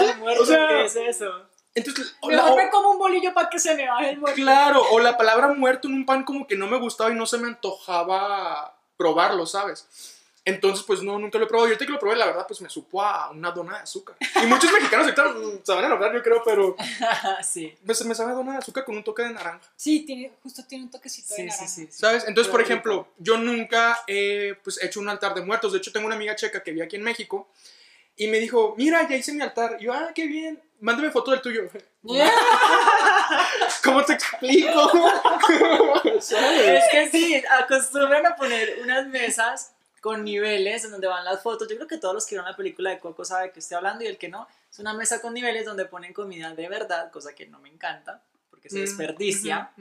de 0.00 0.14
muerto, 0.14 0.42
O 0.42 0.46
sea, 0.46 0.66
¿qué 0.68 0.84
es 0.86 0.96
eso? 0.96 1.30
Entonces, 1.74 2.16
o 2.20 2.30
la- 2.30 2.46
o- 2.46 2.56
me 2.56 2.70
como 2.70 2.92
un 2.92 2.98
bolillo 2.98 3.34
para 3.34 3.50
que 3.50 3.58
se 3.58 3.74
me 3.76 3.86
baje 3.86 4.10
el 4.10 4.18
muerto. 4.18 4.34
claro, 4.34 4.82
o 4.90 4.98
la 4.98 5.16
palabra 5.18 5.48
muerto 5.48 5.88
en 5.88 5.94
un 5.94 6.06
pan 6.06 6.24
como 6.24 6.46
que 6.46 6.56
no 6.56 6.66
me 6.66 6.78
gustaba 6.78 7.10
y 7.10 7.14
no 7.14 7.26
se 7.26 7.36
me 7.36 7.48
antojaba 7.48 8.74
probarlo, 8.96 9.44
¿sabes? 9.44 9.86
Entonces, 10.46 10.84
pues 10.86 11.02
no, 11.02 11.18
nunca 11.18 11.38
lo 11.38 11.44
he 11.44 11.48
probado. 11.48 11.66
Y 11.66 11.70
ahorita 11.72 11.86
que 11.86 11.90
lo 11.92 11.98
probé, 11.98 12.14
la 12.14 12.26
verdad, 12.26 12.46
pues 12.46 12.60
me 12.60 12.70
supo 12.70 13.02
a 13.02 13.30
una 13.32 13.50
dona 13.50 13.78
de 13.78 13.82
azúcar. 13.82 14.16
Y 14.40 14.46
muchos 14.46 14.70
mexicanos 14.72 15.08
mm, 15.08 15.58
se 15.64 15.72
van 15.74 15.82
a 15.82 15.86
enojar, 15.88 16.14
yo 16.14 16.22
creo, 16.22 16.40
pero 16.44 16.76
sí. 17.42 17.76
pues, 17.84 18.04
me 18.04 18.14
sabe 18.14 18.30
a 18.30 18.34
dona 18.34 18.52
de 18.52 18.58
azúcar 18.58 18.84
con 18.84 18.96
un 18.96 19.02
toque 19.02 19.24
de 19.24 19.30
naranja. 19.30 19.68
Sí, 19.74 20.06
tiene, 20.06 20.30
justo 20.44 20.62
tiene 20.64 20.84
un 20.84 20.90
toquecito 20.92 21.30
de 21.34 21.36
Sí, 21.36 21.42
naranja. 21.42 21.66
sí, 21.66 21.86
sí. 21.86 21.92
¿Sabes? 21.92 22.24
Entonces, 22.28 22.48
por 22.48 22.60
ejemplo, 22.62 23.08
yo 23.18 23.36
nunca 23.38 24.00
he 24.06 24.54
pues, 24.62 24.80
hecho 24.80 25.00
un 25.00 25.08
altar 25.08 25.34
de 25.34 25.42
muertos. 25.42 25.72
De 25.72 25.78
hecho, 25.78 25.90
tengo 25.90 26.06
una 26.06 26.14
amiga 26.14 26.36
checa 26.36 26.62
que 26.62 26.70
vive 26.70 26.84
aquí 26.84 26.94
en 26.94 27.02
México 27.02 27.48
y 28.16 28.28
me 28.28 28.38
dijo, 28.38 28.74
mira, 28.78 29.06
ya 29.08 29.16
hice 29.16 29.32
mi 29.32 29.42
altar. 29.42 29.78
Y 29.80 29.86
yo, 29.86 29.92
ah, 29.92 30.12
qué 30.14 30.28
bien. 30.28 30.62
Mándame 30.78 31.10
foto 31.10 31.32
del 31.32 31.40
tuyo. 31.40 31.62
¿Cómo 33.82 34.04
te 34.04 34.12
explico? 34.12 34.92
Es 36.20 36.84
que 36.92 37.08
sí, 37.10 37.42
acostumbran 37.60 38.24
a 38.26 38.36
poner 38.36 38.78
unas 38.82 39.06
mesas 39.08 39.72
con 40.06 40.22
niveles 40.22 40.84
en 40.84 40.92
donde 40.92 41.08
van 41.08 41.24
las 41.24 41.42
fotos. 41.42 41.68
Yo 41.68 41.74
creo 41.74 41.88
que 41.88 41.98
todos 41.98 42.14
los 42.14 42.24
que 42.24 42.36
vieron 42.36 42.48
la 42.48 42.54
película 42.54 42.90
de 42.90 43.00
Coco 43.00 43.24
saben 43.24 43.50
qué 43.52 43.58
estoy 43.58 43.76
hablando 43.76 44.04
y 44.04 44.06
el 44.06 44.18
que 44.18 44.28
no, 44.28 44.46
es 44.70 44.78
una 44.78 44.94
mesa 44.94 45.20
con 45.20 45.34
niveles 45.34 45.64
donde 45.64 45.84
ponen 45.86 46.12
comida 46.12 46.54
de 46.54 46.68
verdad, 46.68 47.10
cosa 47.10 47.34
que 47.34 47.48
no 47.48 47.58
me 47.58 47.68
encanta 47.70 48.22
porque 48.48 48.70
se 48.70 48.76
Mm, 48.78 48.80
desperdicia. 48.82 49.72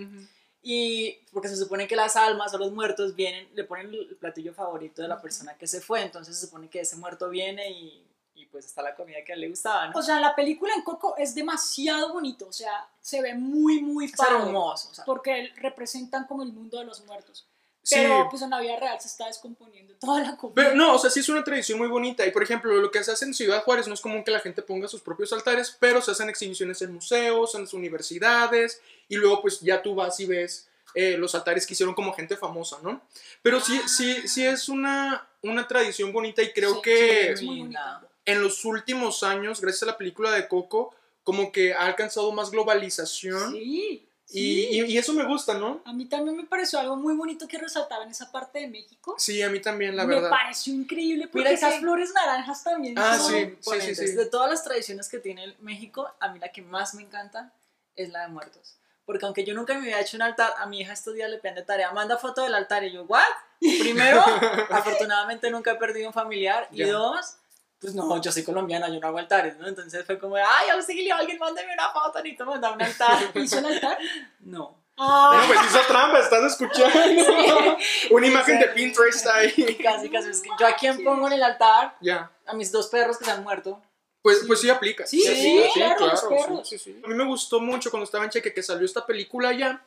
Y 0.64 1.12
porque 1.32 1.48
se 1.48 1.58
supone 1.58 1.88
que 1.88 1.96
las 1.96 2.16
almas 2.16 2.52
o 2.56 2.58
los 2.58 2.72
muertos 2.72 3.14
vienen, 3.16 3.48
le 3.54 3.66
ponen 3.66 3.94
el 3.94 4.16
platillo 4.16 4.52
favorito 4.52 5.04
de 5.04 5.08
la 5.08 5.22
persona 5.22 5.56
que 5.60 5.68
se 5.68 5.80
fue, 5.80 6.02
entonces 6.02 6.36
se 6.36 6.48
supone 6.48 6.70
que 6.70 6.80
ese 6.80 6.96
muerto 6.96 7.30
viene 7.30 7.70
y, 7.70 8.04
y 8.34 8.48
pues 8.48 8.66
está 8.66 8.82
la 8.82 8.96
comida 8.96 9.24
que 9.24 9.32
a 9.32 9.36
él 9.36 9.42
le 9.42 9.50
gustaba, 9.50 9.90
¿no? 9.90 10.00
O 10.00 10.02
sea, 10.02 10.20
la 10.20 10.34
película 10.34 10.74
en 10.74 10.82
Coco 10.82 11.16
es 11.20 11.36
demasiado 11.36 12.14
bonito, 12.14 12.48
o 12.48 12.52
sea, 12.52 12.90
se 13.00 13.22
ve 13.22 13.36
muy, 13.36 13.80
muy 13.84 14.08
padre. 14.08 14.38
hermoso. 14.38 14.90
o 14.90 14.94
sea, 14.96 15.06
Porque 15.06 15.52
representan 15.58 16.26
como 16.26 16.42
el 16.42 16.52
mundo 16.52 16.80
de 16.80 16.86
los 16.86 17.06
muertos. 17.06 17.48
Sí. 17.88 17.96
Pero 18.00 18.28
pues 18.32 18.42
en 18.42 18.50
la 18.50 18.60
vida 18.60 18.80
real 18.80 19.00
se 19.00 19.08
está 19.08 19.28
descomponiendo 19.28 19.94
toda 20.02 20.20
la 20.22 20.36
comida. 20.38 20.56
Pero 20.56 20.76
no, 20.76 20.96
o 20.96 20.98
sea, 20.98 21.12
sí 21.12 21.20
es 21.20 21.30
una 21.30 21.44
tradición 21.44 21.78
muy 21.78 21.88
bonita. 21.88 22.26
Y 22.26 22.32
por 22.32 22.42
ejemplo, 22.42 22.74
lo 22.74 22.90
que 22.90 23.04
se 23.04 23.12
hace 23.12 23.26
en 23.26 23.34
Ciudad 23.36 23.64
Juárez 23.64 23.88
no 23.88 23.94
es 23.94 24.02
común 24.02 24.24
que 24.24 24.32
la 24.32 24.40
gente 24.40 24.64
ponga 24.64 24.88
sus 24.88 25.02
propios 25.02 25.32
altares, 25.34 25.78
pero 25.80 26.02
se 26.02 26.10
hacen 26.12 26.28
exhibiciones 26.28 26.82
en 26.82 26.94
museos, 26.96 27.54
en 27.54 27.62
las 27.62 27.74
universidades, 27.76 28.82
y 29.08 29.18
luego 29.18 29.42
pues 29.44 29.60
ya 29.62 29.84
tú 29.84 29.94
vas 29.94 30.20
y 30.20 30.26
ves 30.26 30.68
eh, 30.96 31.16
los 31.18 31.36
altares 31.36 31.68
que 31.68 31.74
hicieron 31.74 31.94
como 31.94 32.12
gente 32.14 32.38
famosa, 32.38 32.80
¿no? 32.82 33.02
Pero 33.44 33.60
sí, 33.62 33.80
sí, 33.88 34.28
sí 34.28 34.44
es 34.46 34.68
una, 34.68 35.28
una 35.44 35.68
tradición 35.68 36.12
bonita 36.12 36.42
y 36.42 36.54
creo 36.54 36.76
Sí, 36.76 36.82
que 36.82 37.36
bonito. 37.46 37.80
en 38.26 38.42
los 38.42 38.66
últimos 38.66 39.22
años, 39.22 39.62
gracias 39.62 39.84
a 39.84 39.88
la 39.88 39.98
película 39.98 40.32
de 40.32 40.48
Coco, 40.48 40.96
como 41.24 41.52
que 41.52 41.74
ha 41.74 41.86
alcanzado 41.86 42.32
más 42.32 42.50
globalización. 42.52 43.52
Sí, 43.52 44.05
sí. 44.26 44.68
y- 44.72 44.82
y 44.86 44.98
eso 44.98 45.14
me 45.14 45.24
gusta, 45.26 45.54
¿no? 45.56 45.82
A 45.86 45.94
mí 45.94 46.06
también 46.06 46.36
me 46.38 46.44
pareció 46.46 46.80
algo 46.80 46.96
muy 46.96 47.16
bonito 47.16 47.48
que 47.48 47.58
resaltaba 47.58 48.04
en 48.04 48.10
esa 48.12 48.32
parte 48.32 48.60
de 48.60 48.68
México. 48.68 49.16
Sí, 49.18 49.42
a 49.42 49.50
mí 49.50 49.60
también, 49.62 49.96
la 49.96 50.06
me 50.06 50.16
verdad. 50.16 50.30
pareció 50.30 50.74
increíble 50.74 51.28
porque 51.28 51.40
Mira 51.40 51.52
esas 51.52 51.74
que- 51.76 51.80
flores 51.82 52.12
naranjas 52.14 52.64
también 52.64 52.98
Ah, 52.98 53.18
son- 53.18 53.58
sí. 53.62 53.82
sí, 53.82 53.96
sí. 53.96 54.12
De 54.14 54.26
todas 54.26 54.50
las 54.50 54.64
tradiciones 54.64 55.08
que 55.10 55.20
tiene 55.20 55.56
México, 55.60 56.10
a 56.20 56.30
mí 56.30 56.40
la 56.40 56.50
que 56.50 56.62
más 56.62 56.94
me 56.96 57.04
encanta 57.04 57.52
es 57.96 58.10
la 58.10 58.22
de 58.22 58.28
muertos. 58.30 58.76
Porque 59.06 59.26
aunque 59.26 59.44
yo 59.46 59.54
nunca 59.54 59.74
me 59.76 59.82
había 59.82 60.00
hecho 60.02 60.18
un 60.18 60.24
altar, 60.24 60.52
a 60.58 60.66
mi 60.66 60.80
hija 60.82 60.92
estos 60.94 61.14
días 61.14 61.30
le 61.30 61.38
piden 61.38 61.54
de 61.56 61.62
tarea, 61.62 61.92
manda 61.92 62.18
foto 62.18 62.42
del 62.42 62.56
altar 62.56 62.84
y 62.84 62.92
yo, 62.92 63.04
¿what? 63.04 63.22
Primero, 63.60 64.24
afortunadamente 64.72 65.50
nunca 65.52 65.72
he 65.72 65.76
perdido 65.76 66.08
un 66.08 66.14
familiar 66.14 66.68
y 66.72 66.78
Ya. 66.78 66.92
dos, 66.92 67.38
pues 67.86 67.96
no, 67.96 68.22
yo 68.22 68.32
soy 68.32 68.44
colombiana, 68.44 68.90
yo 68.90 69.00
no 69.00 69.08
hago 69.08 69.18
altares, 69.20 69.58
¿no? 69.58 69.68
Entonces 69.68 70.06
fue 70.06 70.18
como, 70.20 70.36
ay, 70.36 70.70
auxilio, 70.74 71.16
alguien 71.16 71.38
mándeme 71.38 71.74
una 71.74 71.90
foto, 71.92 72.18
necesito 72.20 72.46
mandar 72.46 72.74
un 72.74 72.82
altar. 72.82 73.18
¿Hizo 73.36 73.60
el 73.60 73.66
altar? 73.66 73.98
No. 74.40 74.78
Ah, 74.98 75.44
Bueno, 75.46 75.54
pues 75.62 75.72
hizo 75.72 75.80
trampa, 75.88 76.20
estás 76.20 76.54
escuchando. 76.54 77.78
Una 78.12 78.28
imagen 78.28 78.60
de 78.60 78.68
Pinterest 78.68 79.28
ahí. 79.28 79.78
Casi, 79.84 80.10
casi. 80.10 80.30
Es 80.30 80.42
que 80.42 80.50
yo 80.58 80.66
a 80.66 80.74
quién 80.74 81.04
pongo 81.04 81.28
en 81.28 81.34
el 81.34 81.44
altar, 81.44 81.96
Ya. 82.00 82.32
a 82.46 82.54
mis 82.54 82.72
dos 82.72 82.88
perros 82.88 83.18
que 83.18 83.26
se 83.26 83.32
han 83.32 83.44
muerto. 83.44 83.82
Pues, 84.22 84.44
pues 84.48 84.62
sí 84.62 84.70
aplica. 84.70 85.06
Sí, 85.06 85.22
sí, 85.22 85.62
claro, 85.74 86.08
los 86.08 86.24
perros. 86.24 86.68
sí, 86.70 86.78
sí, 86.78 86.94
sí. 86.94 87.02
A 87.04 87.08
mí 87.10 87.14
me 87.14 87.26
gustó 87.26 87.60
mucho 87.60 87.92
cuando 87.92 88.06
estaba 88.06 88.24
en 88.24 88.30
Cheque 88.30 88.54
que 88.54 88.64
salió 88.64 88.86
esta 88.86 89.06
película 89.06 89.52
ya, 89.52 89.84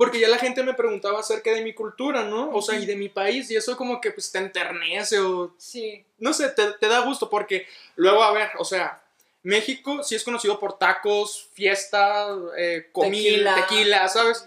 porque 0.00 0.18
ya 0.18 0.28
la 0.28 0.38
gente 0.38 0.62
me 0.62 0.72
preguntaba 0.72 1.20
acerca 1.20 1.52
de 1.52 1.60
mi 1.62 1.74
cultura, 1.74 2.24
¿no? 2.24 2.48
O 2.54 2.62
sea, 2.62 2.78
y 2.78 2.86
de 2.86 2.96
mi 2.96 3.10
país, 3.10 3.50
y 3.50 3.56
eso 3.56 3.76
como 3.76 4.00
que 4.00 4.12
pues 4.12 4.32
te 4.32 4.38
enternece 4.38 5.18
o 5.18 5.52
sí. 5.58 6.02
no 6.16 6.32
sé, 6.32 6.48
te, 6.48 6.72
te 6.80 6.88
da 6.88 7.00
gusto 7.00 7.28
porque 7.28 7.66
luego, 7.96 8.22
a 8.22 8.32
ver, 8.32 8.48
o 8.58 8.64
sea, 8.64 9.02
México 9.42 10.02
sí 10.02 10.14
es 10.14 10.24
conocido 10.24 10.58
por 10.58 10.78
tacos, 10.78 11.48
fiesta, 11.52 12.28
eh, 12.56 12.88
comida, 12.92 13.54
Tequila. 13.54 13.54
tequila, 13.66 14.08
¿sabes? 14.08 14.46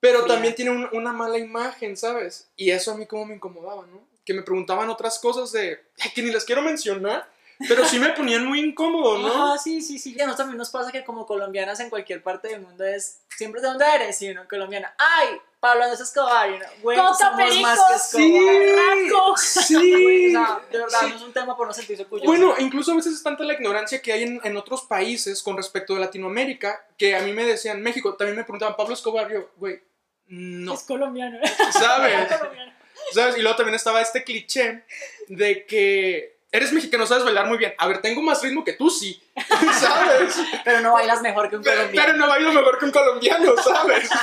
Pero 0.00 0.24
también 0.24 0.56
tiene 0.56 0.72
un- 0.72 0.88
una 0.92 1.12
mala 1.12 1.38
imagen, 1.38 1.96
¿sabes? 1.96 2.48
Y 2.56 2.70
eso 2.72 2.90
a 2.90 2.96
mí 2.96 3.06
como 3.06 3.26
me 3.26 3.36
incomodaba, 3.36 3.86
¿no? 3.86 4.02
Que 4.24 4.34
me 4.34 4.42
preguntaban 4.42 4.90
otras 4.90 5.20
cosas 5.20 5.52
de, 5.52 5.78
que 6.16 6.22
ni 6.22 6.32
las 6.32 6.44
quiero 6.44 6.62
mencionar, 6.62 7.28
pero 7.68 7.84
sí 7.84 7.98
me 7.98 8.10
ponían 8.10 8.46
muy 8.46 8.60
incómodo, 8.60 9.18
¿no? 9.18 9.28
Ajá, 9.52 9.58
sí, 9.58 9.80
sí, 9.82 9.98
sí. 9.98 10.10
Y 10.16 10.20
a 10.20 10.24
nosotros 10.24 10.38
también 10.38 10.58
nos 10.58 10.70
pasa 10.70 10.90
que 10.92 11.04
como 11.04 11.26
colombianas 11.26 11.78
en 11.80 11.90
cualquier 11.90 12.22
parte 12.22 12.48
del 12.48 12.60
mundo 12.62 12.84
es, 12.84 13.20
siempre 13.36 13.60
de 13.60 13.68
dónde 13.68 13.84
eres, 13.94 14.20
y 14.22 14.30
uno 14.30 14.46
colombiana, 14.48 14.94
ay, 14.98 15.28
Pablo 15.60 15.84
Andrés 15.84 16.00
Escobar, 16.00 16.50
y 16.50 16.54
uno, 16.54 16.64
güey, 16.82 16.96
Coca 16.98 17.14
somos 17.14 17.36
Perico, 17.36 17.62
más 17.62 17.78
que 17.88 17.94
Escobar. 18.24 19.10
Raco. 19.10 19.36
sí. 19.36 19.74
O 20.30 20.32
sea, 20.32 20.60
de 20.70 20.78
verdad, 20.78 20.98
Sí. 21.00 21.06
no 21.10 21.16
es 21.16 21.22
un 21.22 21.32
tema 21.32 21.56
por 21.56 21.66
no 21.66 21.72
sentirse 21.74 22.02
orgulloso. 22.04 22.26
Bueno, 22.26 22.54
incluso 22.58 22.92
a 22.92 22.96
veces 22.96 23.14
es 23.14 23.22
tanta 23.22 23.44
la 23.44 23.52
ignorancia 23.54 24.00
que 24.00 24.12
hay 24.12 24.22
en, 24.22 24.40
en 24.42 24.56
otros 24.56 24.82
países 24.82 25.42
con 25.42 25.56
respecto 25.56 25.94
de 25.94 26.00
Latinoamérica 26.00 26.86
que 26.96 27.14
a 27.16 27.20
mí 27.20 27.32
me 27.32 27.44
decían, 27.44 27.82
México, 27.82 28.14
también 28.14 28.36
me 28.36 28.44
preguntaban, 28.44 28.76
Pablo 28.76 28.94
Escobar, 28.94 29.30
yo, 29.30 29.50
güey, 29.56 29.82
no, 30.28 30.74
Es 30.74 30.84
colombiano. 30.84 31.38
¿sabes? 31.72 32.30
Es 32.30 32.38
colombiano. 32.38 32.72
¿Sabes? 33.12 33.36
Y 33.36 33.42
luego 33.42 33.56
también 33.56 33.74
estaba 33.74 34.00
este 34.00 34.22
cliché 34.24 34.84
de 35.28 35.66
que 35.66 36.38
eres 36.52 36.72
mexicano, 36.72 37.06
sabes 37.06 37.24
bailar 37.24 37.46
muy 37.46 37.58
bien. 37.58 37.74
A 37.78 37.86
ver, 37.86 38.00
tengo 38.00 38.22
más 38.22 38.42
ritmo 38.42 38.64
que 38.64 38.72
tú, 38.74 38.90
sí. 38.90 39.22
¿Sabes? 39.80 40.36
Pero 40.64 40.80
no 40.80 40.92
bailas 40.94 41.22
mejor 41.22 41.48
que 41.50 41.56
un 41.56 41.62
colombiano. 41.62 42.06
pero 42.06 42.18
no 42.18 42.28
bailo 42.28 42.52
mejor 42.52 42.78
que 42.78 42.84
un 42.86 42.90
colombiano, 42.92 43.54
¿sabes? 43.62 44.08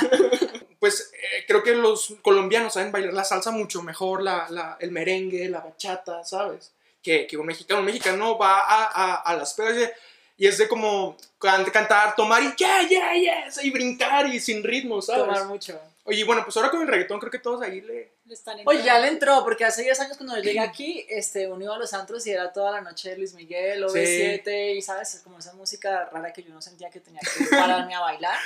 Pues 0.78 1.10
eh, 1.12 1.44
creo 1.48 1.60
que 1.64 1.74
los 1.74 2.14
colombianos 2.22 2.74
saben 2.74 2.92
bailar 2.92 3.12
la 3.12 3.24
salsa 3.24 3.50
mucho 3.50 3.82
mejor, 3.82 4.22
la, 4.22 4.46
la- 4.50 4.76
el 4.78 4.92
merengue, 4.92 5.48
la 5.48 5.58
bachata, 5.58 6.22
¿sabes? 6.22 6.72
Que, 7.02 7.26
que 7.26 7.36
un 7.36 7.46
mexicano. 7.46 7.80
Un 7.80 7.86
mexicano 7.86 8.38
va 8.38 8.60
a, 8.60 8.84
a, 8.84 9.14
a 9.16 9.36
las 9.36 9.54
pedas 9.54 9.90
y- 10.36 10.46
es 10.46 10.56
de 10.56 10.68
como 10.68 11.16
can- 11.40 11.64
cantar, 11.64 12.14
tomar 12.14 12.44
y 12.44 12.54
yeah, 12.56 12.82
yeah, 12.86 13.12
yes, 13.46 13.58
y 13.64 13.72
brincar 13.72 14.28
y 14.28 14.38
sin 14.38 14.62
ritmo, 14.62 15.02
¿sabes? 15.02 15.24
Tomar 15.24 15.46
mucho. 15.46 15.80
Oye, 16.04 16.22
bueno, 16.22 16.44
pues 16.44 16.56
ahora 16.56 16.70
con 16.70 16.80
el 16.80 16.86
reggaetón 16.86 17.18
creo 17.18 17.32
que 17.32 17.40
todos 17.40 17.60
ahí 17.60 17.80
le... 17.80 18.12
Le 18.28 18.34
están 18.34 18.58
Oye, 18.66 18.82
ya 18.82 18.98
le 18.98 19.08
entró, 19.08 19.42
porque 19.42 19.64
hace 19.64 19.82
10 19.82 20.00
años 20.00 20.16
cuando 20.18 20.36
yo 20.36 20.42
llegué 20.42 20.60
aquí, 20.60 21.06
este, 21.08 21.48
uno 21.48 21.64
iba 21.64 21.74
a 21.74 21.78
los 21.78 21.94
antros 21.94 22.26
y 22.26 22.30
era 22.30 22.52
toda 22.52 22.70
la 22.72 22.82
noche 22.82 23.16
Luis 23.16 23.32
Miguel, 23.32 23.82
OV7, 23.84 24.76
y 24.76 24.82
sabes, 24.82 25.14
es 25.14 25.22
como 25.22 25.38
esa 25.38 25.54
música 25.54 26.10
rara 26.12 26.30
que 26.32 26.42
yo 26.42 26.52
no 26.52 26.60
sentía 26.60 26.90
que 26.90 27.00
tenía 27.00 27.20
que 27.20 27.44
pararme 27.56 27.94
a 27.94 28.00
bailar. 28.00 28.38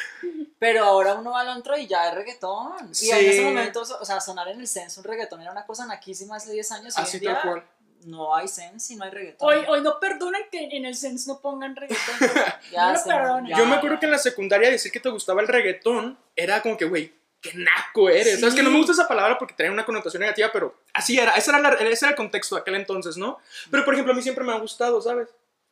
Pero 0.60 0.84
ahora 0.84 1.14
uno 1.14 1.32
va 1.32 1.40
al 1.40 1.48
antro 1.48 1.76
y 1.76 1.88
ya 1.88 2.08
es 2.08 2.14
reggaetón. 2.14 2.90
Y 2.90 2.94
Sí. 2.94 3.10
en 3.10 3.28
ese 3.28 3.42
momento, 3.42 3.82
o 3.82 4.04
sea, 4.04 4.20
sonar 4.20 4.46
en 4.48 4.60
el 4.60 4.68
censo 4.68 5.00
un 5.00 5.04
reggaetón 5.04 5.42
era 5.42 5.50
una 5.50 5.66
cosa 5.66 5.84
naquísima 5.84 6.36
hace 6.36 6.52
10 6.52 6.70
años. 6.72 6.94
y 6.96 7.00
hoy 7.00 7.04
Así 7.06 7.16
en 7.16 7.20
día 7.22 7.34
tal 7.34 7.50
cual. 7.50 7.64
No 8.04 8.34
hay 8.34 8.48
sense 8.48 8.92
y 8.92 8.96
no 8.96 9.04
hay 9.04 9.10
reggaetón. 9.10 9.48
Hoy, 9.48 9.64
hoy 9.68 9.80
no 9.80 9.98
perdonan 10.00 10.42
que 10.50 10.68
en 10.76 10.84
el 10.84 10.96
Sense 10.96 11.28
no 11.28 11.40
pongan 11.40 11.76
reggaetón. 11.76 12.16
ya 12.72 12.92
no 12.92 13.40
lo 13.40 13.48
ya, 13.48 13.56
Yo 13.58 13.66
me 13.66 13.76
acuerdo 13.76 13.98
que 14.00 14.06
en 14.06 14.12
la 14.12 14.18
secundaria 14.18 14.70
decir 14.70 14.90
que 14.90 14.98
te 15.00 15.08
gustaba 15.08 15.40
el 15.40 15.48
reggaetón 15.48 16.18
era 16.34 16.60
como 16.62 16.76
que, 16.76 16.84
güey, 16.84 17.12
qué 17.42 17.52
naco 17.54 18.08
eres. 18.08 18.38
Sabes 18.40 18.54
Sí. 18.54 18.58
que 18.60 18.62
no 18.62 18.70
me 18.70 18.78
gusta 18.78 18.92
esa 18.92 19.08
palabra 19.08 19.36
porque 19.38 19.54
trae 19.54 19.68
una 19.70 19.84
connotación 19.84 20.20
negativa, 20.20 20.50
pero 20.52 20.74
así 20.94 21.18
era. 21.18 21.32
Ese 21.32 21.50
era, 21.50 21.58
la- 21.58 21.70
ese 21.74 22.04
era 22.06 22.10
el 22.10 22.16
contexto 22.16 22.54
de 22.54 22.60
aquel 22.62 22.76
entonces, 22.76 23.16
¿no? 23.16 23.38
Pero, 23.70 23.84
por 23.84 23.92
ejemplo, 23.94 24.12
a 24.12 24.16
mí 24.16 24.22
siempre 24.22 24.44
me 24.44 24.52
ha 24.52 24.58
gustado, 24.58 25.02
¿sabes? 25.02 25.28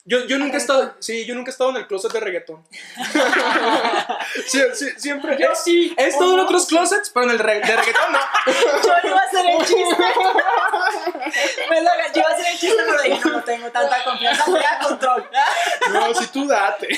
Yo, 0.06 0.24
yo 0.24 0.38
nunca 0.38 0.54
he 0.54 0.60
estado, 0.60 0.94
sí, 0.98 1.26
yo 1.26 1.34
nunca 1.34 1.50
he 1.50 1.52
estado 1.52 1.70
en 1.70 1.76
el 1.76 1.86
closet 1.86 2.10
de 2.12 2.20
reggaetón. 2.20 2.66
Sí, 4.46 4.60
sí, 4.74 4.86
siempre. 4.96 5.36
Yo 5.38 5.48
sí. 5.54 5.94
He 5.96 6.06
estado 6.06 6.34
en 6.34 6.40
otros 6.40 6.66
closets, 6.66 7.10
pero 7.10 7.24
en 7.26 7.32
el 7.32 7.38
re- 7.38 7.60
de 7.60 7.76
reggaetón 7.76 8.12
no. 8.12 8.18
Yo 8.46 9.08
iba 9.08 9.18
a 9.20 9.24
hacer 9.24 9.46
el 9.46 9.58
chiste. 9.58 10.04
Lo- 11.70 12.12
yo 12.14 12.20
iba 12.20 12.28
a 12.28 12.32
hacer 12.32 12.46
el 12.52 12.58
chiste, 12.58 12.82
pero 12.88 13.02
dije, 13.02 13.28
no 13.28 13.42
tengo 13.44 13.70
tanta 13.70 14.02
confianza, 14.04 14.44
voy 14.46 14.60
a 14.60 14.78
control. 14.78 15.28
No, 15.92 16.14
si 16.14 16.26
tú 16.28 16.46
date. 16.46 16.88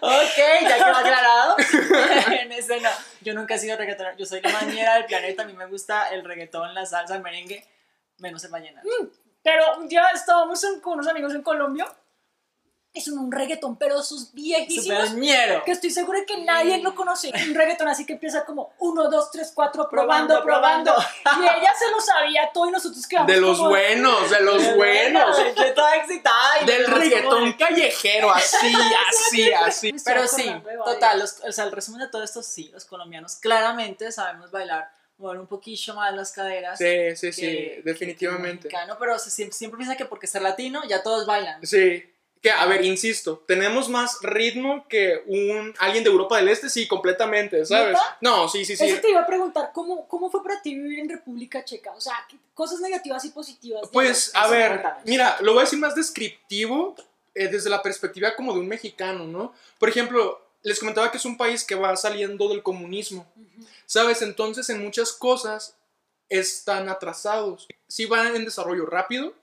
Ok, 0.00 0.36
ya 0.62 0.76
quedó 0.76 0.96
aclarado. 0.96 1.35
No. 2.68 2.90
Yo 3.22 3.34
nunca 3.34 3.54
he 3.54 3.58
sido 3.58 3.76
reggaetonero. 3.76 4.16
Yo 4.16 4.26
soy 4.26 4.40
la 4.40 4.50
maniera 4.50 4.94
del 4.94 5.06
planeta. 5.06 5.42
A 5.42 5.46
mí 5.46 5.52
me 5.54 5.66
gusta 5.66 6.08
el 6.10 6.24
reggaetón, 6.24 6.74
la 6.74 6.84
salsa, 6.86 7.16
el 7.16 7.22
merengue, 7.22 7.66
menos 8.18 8.42
el 8.44 8.50
vallenato. 8.50 8.88
Pero 9.42 9.78
un 9.78 9.88
día 9.88 10.04
estábamos 10.14 10.62
en- 10.64 10.80
con 10.80 10.94
unos 10.94 11.08
amigos 11.08 11.34
en 11.34 11.42
Colombia. 11.42 11.86
Es 12.96 13.08
un 13.08 13.30
reggaetón, 13.30 13.76
pero 13.76 14.00
esos 14.00 14.32
viejísimos. 14.32 15.10
Super. 15.10 15.62
Que 15.64 15.72
estoy 15.72 15.90
segura 15.90 16.20
que 16.26 16.38
nadie 16.38 16.78
lo 16.78 16.94
conoce. 16.94 17.30
Un 17.48 17.54
reggaetón 17.54 17.88
así 17.88 18.06
que 18.06 18.14
empieza 18.14 18.44
como 18.46 18.72
1, 18.78 19.10
2, 19.10 19.30
3, 19.30 19.52
4, 19.54 19.88
probando, 19.90 20.42
Probando, 20.42 20.94
probando. 20.94 21.42
Y 21.44 21.44
ella 21.60 21.74
se 21.78 21.90
lo 21.90 22.00
sabía 22.00 22.50
todo 22.54 22.68
y 22.68 22.70
nosotros 22.72 23.06
quedamos 23.06 23.30
De 23.30 23.38
los 23.40 23.58
como- 23.58 23.68
buenos, 23.70 24.30
de 24.30 24.40
los 24.40 24.74
buenos. 24.76 25.36
Yo 25.56 25.74
toda 25.74 25.94
excitada. 25.96 26.62
y 26.62 26.64
Del 26.64 26.78
yo 26.78 26.84
como 26.86 26.96
reggaetón 26.98 27.52
callejero, 27.52 28.30
así, 28.32 28.74
así, 29.10 29.52
así. 29.52 29.92
Pero 30.04 30.26
sí, 30.26 30.50
total, 30.84 31.18
los- 31.18 31.40
o 31.46 31.52
sea, 31.52 31.64
el 31.64 31.72
resumen 31.72 32.00
de 32.00 32.08
todo 32.08 32.22
esto, 32.22 32.42
sí, 32.42 32.70
los 32.72 32.84
colombianos 32.86 33.36
claramente 33.36 34.10
sabemos 34.10 34.50
bailar, 34.50 34.90
mover 35.18 35.38
un 35.38 35.46
poquillo 35.46 35.94
más 35.94 36.14
las 36.14 36.32
caderas. 36.32 36.78
Sí, 36.78 37.14
sí, 37.16 37.32
sí, 37.32 37.40
que- 37.42 37.46
que 37.76 37.82
definitivamente. 37.84 38.68
mexicano, 38.68 38.96
pero 38.98 39.18
se- 39.18 39.30
siempre, 39.30 39.56
siempre 39.56 39.78
piensa 39.78 39.96
que 39.96 40.04
porque 40.06 40.26
ser 40.26 40.42
latino 40.42 40.82
ya 40.88 41.02
todos 41.02 41.26
bailan. 41.26 41.64
Sí. 41.66 42.04
Que, 42.46 42.52
a 42.52 42.64
ver, 42.66 42.84
insisto, 42.84 43.42
tenemos 43.44 43.88
más 43.88 44.18
ritmo 44.22 44.86
que 44.88 45.20
un 45.26 45.74
alguien 45.80 46.04
de 46.04 46.10
Europa 46.10 46.36
del 46.36 46.46
Este, 46.46 46.70
sí, 46.70 46.86
completamente, 46.86 47.64
¿sabes? 47.66 47.88
¿Neta? 47.94 48.18
No, 48.20 48.48
sí, 48.48 48.64
sí, 48.64 48.76
sí. 48.76 48.84
Eso 48.84 49.00
te 49.00 49.10
iba 49.10 49.22
a 49.22 49.26
preguntar, 49.26 49.70
¿cómo, 49.74 50.06
¿cómo 50.06 50.30
fue 50.30 50.44
para 50.44 50.62
ti 50.62 50.72
vivir 50.72 51.00
en 51.00 51.08
República 51.08 51.64
Checa? 51.64 51.90
O 51.90 52.00
sea, 52.00 52.14
¿qué- 52.30 52.36
cosas 52.54 52.78
negativas 52.78 53.24
y 53.24 53.30
positivas. 53.30 53.82
Pues, 53.92 54.30
a 54.34 54.46
ver, 54.46 54.80
mira, 55.04 55.38
lo 55.40 55.54
voy 55.54 55.62
a 55.62 55.64
decir 55.64 55.80
más 55.80 55.96
descriptivo 55.96 56.94
eh, 57.34 57.48
desde 57.48 57.68
la 57.68 57.82
perspectiva 57.82 58.36
como 58.36 58.52
de 58.54 58.60
un 58.60 58.68
mexicano, 58.68 59.24
¿no? 59.26 59.52
Por 59.80 59.88
ejemplo, 59.88 60.40
les 60.62 60.78
comentaba 60.78 61.10
que 61.10 61.16
es 61.18 61.24
un 61.24 61.36
país 61.36 61.64
que 61.64 61.74
va 61.74 61.96
saliendo 61.96 62.48
del 62.48 62.62
comunismo. 62.62 63.26
¿sabes? 63.86 64.22
Entonces, 64.22 64.68
en 64.70 64.84
muchas 64.84 65.10
cosas 65.10 65.76
están 66.28 66.88
atrasados. 66.88 67.66
Sí 67.88 68.06
van 68.06 68.36
en 68.36 68.44
desarrollo 68.44 68.86
rápido, 68.86 69.34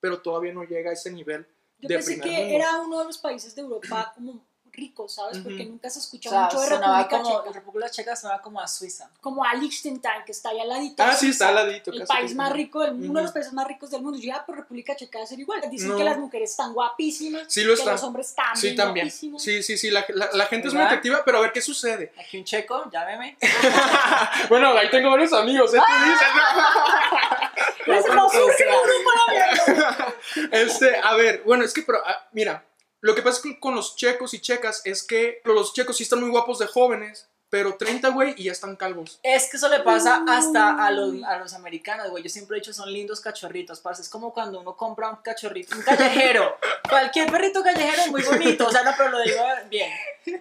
pero 0.00 0.20
todavía 0.20 0.52
no 0.52 0.64
llega 0.64 0.90
a 0.90 0.92
ese 0.92 1.10
nivel 1.10 1.46
Yo 1.82 1.88
de 1.88 1.94
pensé 1.96 2.20
que 2.20 2.28
mundo. 2.30 2.54
era 2.54 2.76
uno 2.80 2.98
de 3.00 3.04
los 3.06 3.18
países 3.18 3.54
de 3.54 3.62
Europa 3.62 4.12
como 4.14 4.48
ricos, 4.72 5.14
¿sabes? 5.16 5.38
Porque 5.38 5.64
nunca 5.66 5.90
se 5.90 5.98
O 5.98 6.02
escucha 6.02 6.30
sea, 6.30 6.42
mucho 6.44 6.60
de 6.60 6.68
República 6.68 7.08
como, 7.08 7.38
Checa. 7.42 7.52
República 7.52 7.90
Checa 7.90 8.16
sonaba 8.16 8.40
como 8.40 8.60
a 8.60 8.68
Suiza. 8.68 9.10
Como 9.20 9.44
a 9.44 9.52
Liechtenstein, 9.54 10.22
que 10.24 10.30
está 10.32 10.50
allá 10.50 10.62
al 10.62 10.68
ladito. 10.68 11.02
Ah, 11.02 11.12
sí, 11.14 11.30
está 11.30 11.48
al 11.48 11.56
ladito. 11.56 11.90
El 11.92 12.06
país 12.06 12.34
más 12.36 12.52
rico 12.52 12.80
del 12.80 12.92
mundo, 12.92 13.10
uno 13.10 13.18
de 13.18 13.24
los 13.24 13.32
países 13.32 13.52
más 13.52 13.66
ricos 13.66 13.90
del 13.90 14.00
mundo. 14.00 14.16
Yo 14.18 14.26
ya, 14.28 14.46
por 14.46 14.56
República 14.56 14.94
Checa 14.94 15.18
debe 15.18 15.26
ser 15.28 15.40
igual. 15.40 15.60
Dicen 15.68 15.88
No. 15.88 15.96
que 15.96 16.04
las 16.04 16.16
mujeres 16.18 16.52
están 16.52 16.72
guapísimas. 16.72 17.42
Sí 17.48 17.62
lo 17.64 17.74
que 17.74 17.80
está. 17.80 17.92
los 17.92 18.02
hombres 18.04 18.32
también, 18.34 18.56
Sí, 18.56 18.76
también. 18.76 19.06
guapísimos. 19.06 19.42
Sí, 19.42 19.62
sí, 19.64 19.76
sí, 19.76 19.90
la, 19.90 20.06
la- 20.10 20.30
la 20.34 20.46
gente 20.46 20.68
es 20.68 20.72
muy 20.72 20.78
¿Verdad? 20.78 20.92
atractiva, 20.92 21.22
pero 21.24 21.38
a 21.38 21.40
ver 21.42 21.52
qué 21.52 21.60
sucede. 21.60 22.12
Aquí 22.16 22.38
un 22.38 22.44
checo, 22.44 22.88
llámeme. 22.92 23.36
bueno, 24.48 24.68
ahí 24.78 24.88
tengo 24.88 25.10
varios 25.10 25.32
amigos, 25.32 25.74
¿eh? 25.74 25.78
Este, 30.52 30.96
a 30.96 31.14
ver, 31.14 31.42
bueno, 31.44 31.64
es 31.64 31.72
que, 31.72 31.82
pero, 31.82 31.98
ah, 32.04 32.28
mira, 32.32 32.64
lo 33.00 33.14
que 33.14 33.22
pasa 33.22 33.42
con, 33.42 33.54
con 33.54 33.74
los 33.74 33.96
checos 33.96 34.34
y 34.34 34.40
checas 34.40 34.82
es 34.84 35.02
que 35.02 35.40
los 35.44 35.72
checos 35.72 35.96
sí 35.96 36.02
están 36.02 36.20
muy 36.20 36.30
guapos 36.30 36.58
de 36.58 36.66
jóvenes, 36.66 37.28
pero 37.50 37.74
30, 37.74 38.08
güey, 38.10 38.34
y 38.36 38.44
ya 38.44 38.52
están 38.52 38.76
calvos. 38.76 39.18
Es 39.24 39.50
que 39.50 39.56
eso 39.56 39.68
le 39.68 39.80
pasa 39.80 40.24
hasta 40.28 40.86
a 40.86 40.90
los, 40.92 41.22
a 41.24 41.36
los 41.36 41.52
americanos, 41.52 42.08
güey. 42.10 42.22
Yo 42.22 42.30
siempre 42.30 42.56
he 42.56 42.60
dicho, 42.60 42.72
son 42.72 42.92
lindos 42.92 43.20
cachorritos, 43.20 43.80
parce. 43.80 44.02
Es 44.02 44.08
como 44.08 44.32
cuando 44.32 44.60
uno 44.60 44.76
compra 44.76 45.10
un 45.10 45.16
cachorrito, 45.16 45.76
un 45.76 45.82
callejero. 45.82 46.56
Cualquier 46.88 47.30
perrito 47.30 47.62
callejero 47.62 48.02
es 48.02 48.10
muy 48.10 48.22
bonito, 48.22 48.68
o 48.68 48.70
sea, 48.70 48.84
no, 48.84 48.92
pero 48.96 49.10
lo 49.10 49.20
digo 49.20 49.42
bien. 49.68 49.90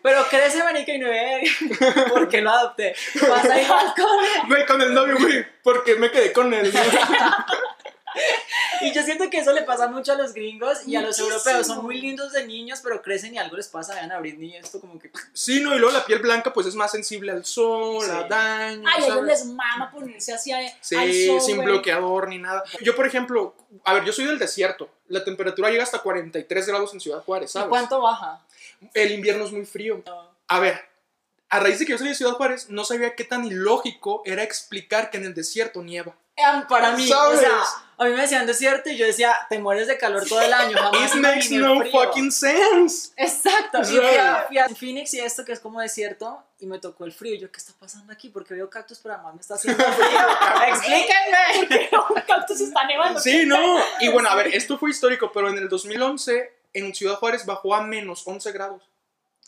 Pero 0.04 0.24
crece, 0.30 0.64
manica, 0.64 0.94
y 0.94 1.00
no 1.00 1.10
ve 1.10 1.44
por 2.10 2.30
qué 2.30 2.42
lo 2.42 2.52
adopté. 2.52 2.96
Pasa 3.28 3.60
igual 3.60 3.94
con 3.96 4.26
él. 4.26 4.42
Güey, 4.48 4.66
con 4.68 4.82
el 4.82 4.94
novio, 4.94 5.18
güey, 5.20 5.46
porque 5.64 5.96
me 5.96 6.12
quedé 6.12 6.32
con 6.32 6.54
él. 6.54 6.72
Y 8.82 8.94
yo 8.94 9.04
siento 9.04 9.30
que 9.30 9.40
eso 9.40 9.52
le 9.52 9.64
pasa 9.64 9.88
mucho 9.88 10.14
a 10.14 10.16
los 10.16 10.34
gringos 10.34 10.88
y 10.88 10.96
a 10.96 11.02
los 11.02 11.20
europeos. 11.20 11.68
Son 11.68 11.84
muy 11.84 12.00
lindos 12.00 12.32
de 12.32 12.48
niños, 12.48 12.80
pero 12.82 13.02
crecen 13.02 13.36
y 13.36 13.38
algo 13.38 13.58
les 13.58 13.68
pasa. 13.68 13.94
Vean 13.94 14.12
a 14.12 14.20
Britney, 14.20 14.56
esto 14.56 14.80
como 14.80 14.98
que. 14.98 15.12
Sí, 15.34 15.60
no, 15.60 15.76
y 15.76 15.80
luego 15.80 15.92
la 15.98 16.06
piel 16.06 16.20
blanca 16.20 16.54
pues 16.54 16.66
es 16.68 16.76
más 16.76 16.92
sensible 16.92 17.32
al 17.32 17.44
sol, 17.46 18.04
Sí. 18.06 18.12
a 18.12 18.24
daño. 18.24 18.88
Ay, 18.88 19.04
a 19.04 19.06
ellos 19.08 19.24
les 19.26 19.46
mama 19.46 19.92
ponerse 19.92 20.32
al 20.34 20.40
Sí, 20.40 21.28
sol, 21.28 21.42
sin 21.42 21.56
güey. 21.58 21.68
bloqueador 21.68 22.30
ni 22.30 22.38
nada. 22.38 22.64
Yo, 22.82 22.96
por 22.96 23.06
ejemplo, 23.06 23.54
a 23.84 23.94
ver, 23.96 24.06
yo 24.06 24.14
soy 24.14 24.26
del 24.26 24.40
desierto. 24.40 24.90
La 25.08 25.24
temperatura 25.26 25.70
llega 25.70 25.84
hasta 25.84 26.00
43 26.00 26.68
grados 26.68 26.94
en 26.94 27.02
Ciudad 27.02 27.22
Juárez, 27.24 27.50
¿Y 27.50 27.54
¿sabes? 27.54 27.70
cuánto 27.70 28.02
baja? 28.02 28.46
El 28.94 29.12
invierno 29.12 29.44
es 29.46 29.52
muy 29.52 29.66
frío. 29.66 30.02
A 30.48 30.60
ver, 30.60 30.80
a 31.50 31.60
raíz 31.60 31.80
de 31.80 31.86
que 31.86 31.92
yo 31.92 31.98
soy 31.98 32.08
de 32.08 32.16
Ciudad 32.16 32.34
Juárez, 32.34 32.70
no 32.70 32.86
sabía 32.86 33.16
qué 33.16 33.26
tan 33.26 33.44
ilógico 33.46 34.22
era 34.26 34.44
explicar 34.44 35.10
que 35.10 35.18
en 35.18 35.26
el 35.26 35.34
desierto 35.34 35.84
nieva. 35.84 36.16
Para 36.68 36.92
mí, 36.92 37.08
¿Sabes? 37.08 37.40
o 37.40 37.42
sea, 37.42 37.64
a 38.00 38.06
mí 38.06 38.12
me 38.12 38.22
decían 38.22 38.46
desierto 38.46 38.90
y 38.90 38.96
yo 38.96 39.06
decía, 39.06 39.36
te 39.50 39.60
mueres 39.60 39.88
de 39.88 39.98
calor 39.98 40.26
todo 40.26 40.40
el 40.42 40.54
año, 40.54 40.78
jamás 40.78 41.14
It 41.14 41.22
makes 41.22 41.50
no 41.52 41.80
frío. 41.80 41.92
fucking 41.92 42.32
sense. 42.32 43.12
Exacto, 43.18 43.82
y 43.82 43.86
¿Sabes? 43.86 44.48
fui 44.48 44.58
a, 44.58 44.70
Phoenix 44.70 45.14
y 45.16 45.20
esto 45.20 45.44
que 45.44 45.52
es 45.52 45.60
como 45.60 45.82
desierto 45.82 46.42
y 46.60 46.66
me 46.66 46.80
tocó 46.80 47.04
el 47.04 47.12
frío. 47.12 47.36
Y 47.36 47.40
yo, 47.40 47.52
¿qué 47.52 47.58
está 47.58 47.74
pasando 47.78 48.14
aquí? 48.14 48.30
Porque 48.30 48.54
veo 48.54 48.70
cactus, 48.70 49.00
pero 49.00 49.16
además 49.16 49.36
me 49.36 49.42
está 49.42 49.56
haciendo 49.56 49.84
frío. 49.84 50.20
Explíquenme. 50.70 51.90
Un 52.10 52.22
cactus 52.22 52.62
está 52.62 52.86
nevando. 52.86 53.20
Sí, 53.20 53.46
no. 53.46 53.80
Y 54.00 54.08
bueno, 54.08 54.30
a 54.30 54.36
ver, 54.36 54.48
esto 54.48 54.78
fue 54.78 54.92
histórico, 54.92 55.32
pero 55.34 55.50
en 55.50 55.58
el 55.58 55.68
2011 55.68 56.54
en 56.74 56.96
Ciudad 56.96 57.16
Juárez 57.16 57.46
bajó 57.46 57.76
a 57.76 57.82
menos 57.82 58.24
11 58.26 58.52
grados. 58.54 58.90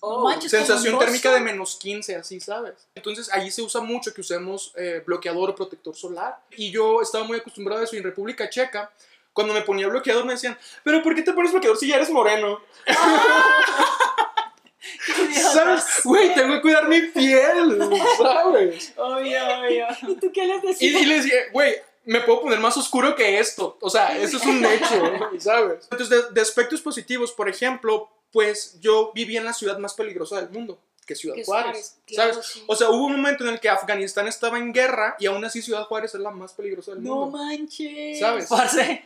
No 0.02 0.20
manches, 0.22 0.50
Sensación 0.52 0.98
térmica 0.98 1.32
de 1.34 1.40
menos 1.42 1.76
15, 1.76 2.16
así, 2.16 2.40
¿sabes? 2.40 2.88
Entonces, 2.96 3.30
allí 3.32 3.52
se 3.52 3.62
usa 3.62 3.82
mucho 3.82 4.14
que 4.14 4.22
usemos 4.22 4.74
eh, 4.76 5.04
bloqueador 5.06 5.52
o 5.52 5.56
protector 5.56 5.96
solar. 5.96 6.40
Y 6.58 6.72
yo 6.72 7.02
estaba 7.02 7.24
muy 7.24 7.38
acostumbrado 7.38 7.82
a 7.82 7.84
eso. 7.84 7.96
Y 7.96 8.00
en 8.00 8.06
República 8.06 8.50
Checa, 8.50 8.92
cuando 9.32 9.54
me 9.54 9.62
ponía 9.62 9.88
bloqueador, 9.88 10.26
me 10.26 10.34
decían, 10.34 10.58
¿pero 10.84 11.04
por 11.04 11.14
qué 11.14 11.22
te 11.22 11.34
pones 11.34 11.52
bloqueador 11.52 11.78
si 11.78 11.88
ya 11.88 11.98
eres 11.98 12.10
moreno? 12.10 12.60
¿Sabes? 15.54 15.84
Güey, 16.04 16.34
tengo 16.34 16.56
que 16.56 16.62
cuidar 16.62 16.88
mi 16.88 17.02
piel, 17.02 17.80
¿sabes? 18.18 18.94
Obvio, 18.98 19.40
obvio. 19.60 19.88
¿Y 20.08 20.16
tú 20.16 20.32
qué 20.34 20.46
les 20.46 20.64
Y, 20.64 20.68
decías? 20.68 21.02
y 21.02 21.06
le 21.06 21.16
decía, 21.16 21.36
güey, 21.52 21.76
me 22.06 22.22
puedo 22.22 22.42
poner 22.42 22.60
más 22.60 22.76
oscuro 22.78 23.16
que 23.16 23.40
esto. 23.40 23.78
O 23.82 23.90
sea, 23.90 24.18
eso 24.18 24.38
es 24.38 24.46
un 24.46 24.64
hecho, 24.66 25.12
¿sabes? 25.40 25.88
Entonces, 25.92 26.10
de, 26.10 26.32
de 26.34 26.42
aspectos 26.42 26.82
positivos, 26.82 27.32
por 27.32 27.48
ejemplo, 27.50 28.10
pues 28.32 28.80
yo 28.80 29.12
viví 29.14 29.38
en 29.38 29.46
la 29.46 29.54
ciudad 29.54 29.78
más 29.78 29.94
peligrosa 29.94 30.38
del 30.42 30.50
mundo, 30.50 30.80
que 31.06 31.14
es 31.14 31.20
Ciudad 31.20 31.36
Que 31.36 31.44
Juárez, 31.44 31.66
Juárez, 31.72 31.96
claro, 32.08 32.34
¿sabes? 32.34 32.48
sí. 32.48 32.64
O 32.68 32.76
sea, 32.76 32.90
hubo 32.90 33.06
un 33.06 33.14
momento 33.18 33.44
en 33.46 33.52
el 33.54 33.60
que 33.60 33.70
Afganistán 33.70 34.28
estaba 34.28 34.58
en 34.58 34.72
guerra 34.74 35.16
y 35.20 35.26
aún 35.26 35.44
así 35.44 35.62
Ciudad 35.62 35.84
Juárez 35.86 36.14
es 36.16 36.22
la 36.22 36.32
más 36.32 36.54
peligrosa 36.54 36.92
del 36.94 37.04
No 37.04 37.16
mundo. 37.28 37.38
manches. 37.38 38.20
¿Sabes? 38.20 38.48
Parce, 38.48 39.06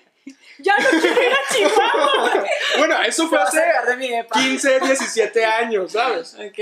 Ya 0.59 0.75
no 0.77 0.89
quiero 0.89 1.21
ir 1.21 1.31
a 1.33 1.53
Chihuahua. 1.53 2.45
Bueno, 2.77 3.01
eso 3.03 3.27
fue 3.29 3.37
hace 3.39 3.57
sacar 3.57 3.85
de 3.87 3.97
mi 3.97 4.09
depa. 4.09 4.39
15, 4.39 4.79
17 4.81 5.45
años, 5.45 5.91
¿sabes? 5.91 6.33
Ok. 6.35 6.59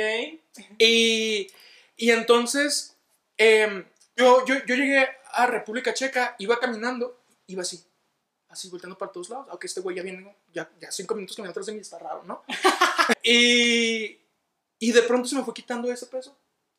Y, 0.77 1.47
y 1.97 2.11
entonces, 2.11 2.95
em, 3.37 3.85
yo, 4.15 4.45
yo, 4.45 4.55
yo 4.65 4.75
llegué 4.75 5.07
a 5.33 5.45
República 5.47 5.93
Checa, 5.93 6.35
iba 6.39 6.59
caminando, 6.59 7.17
iba 7.47 7.61
así, 7.63 7.83
así 8.53 8.69
volteando 8.69 8.97
para 8.97 9.11
todos 9.11 9.29
lados. 9.29 9.47
Aunque 9.49 9.67
este 9.67 9.81
güey 9.81 9.95
ya 9.95 10.03
viene, 10.03 10.35
ya, 10.53 10.71
ya 10.79 10.91
cinco 10.91 11.15
minutos 11.15 11.35
que 11.35 11.41
me 11.41 11.49
atrás 11.49 11.65
de 11.65 11.73
mí, 11.73 11.79
está 11.79 11.99
raro, 11.99 12.23
¿no? 12.23 12.43
y, 13.23 14.19
y 14.79 14.91
de 14.91 15.01
pronto 15.03 15.27
se 15.27 15.35
me 15.35 15.43
fue 15.43 15.53
quitando 15.53 15.91
ese 15.91 16.05
peso. 16.05 16.37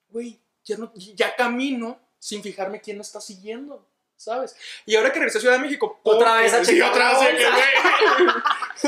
Güey, 0.09 0.41
ya, 0.65 0.77
no, 0.77 0.93
ya 0.95 1.35
camino 1.37 2.01
sin 2.19 2.43
fijarme 2.43 2.81
quién 2.81 2.97
me 2.97 3.03
está 3.03 3.21
siguiendo. 3.21 3.87
¿Sabes? 4.17 4.57
Y 4.87 4.95
ahora 4.95 5.11
que 5.13 5.19
regresé 5.19 5.39
a 5.39 5.41
Ciudad 5.41 5.57
de 5.57 5.63
México, 5.63 6.01
Otra 6.05 6.37
vez 6.37 6.55
a 6.55 6.65
sí, 6.65 6.75
checar 6.75 6.91
otra 6.93 7.19
vez 7.19 7.37
que- 7.37 7.45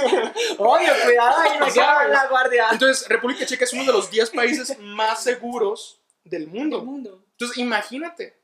Obvio, 0.58 0.92
cuidado 1.04 1.38
ahí, 1.40 1.58
me 1.58 2.08
la 2.08 2.26
guardia. 2.28 2.68
Entonces, 2.70 3.08
República 3.08 3.44
Checa 3.44 3.64
es 3.64 3.72
uno 3.72 3.84
de 3.84 3.92
los 3.92 4.08
10 4.10 4.30
países 4.30 4.78
más 4.78 5.24
seguros 5.24 6.00
del 6.22 6.46
mundo. 6.46 6.78
Del 6.78 6.86
mundo. 6.86 7.24
Entonces, 7.32 7.58
imagínate. 7.58 8.40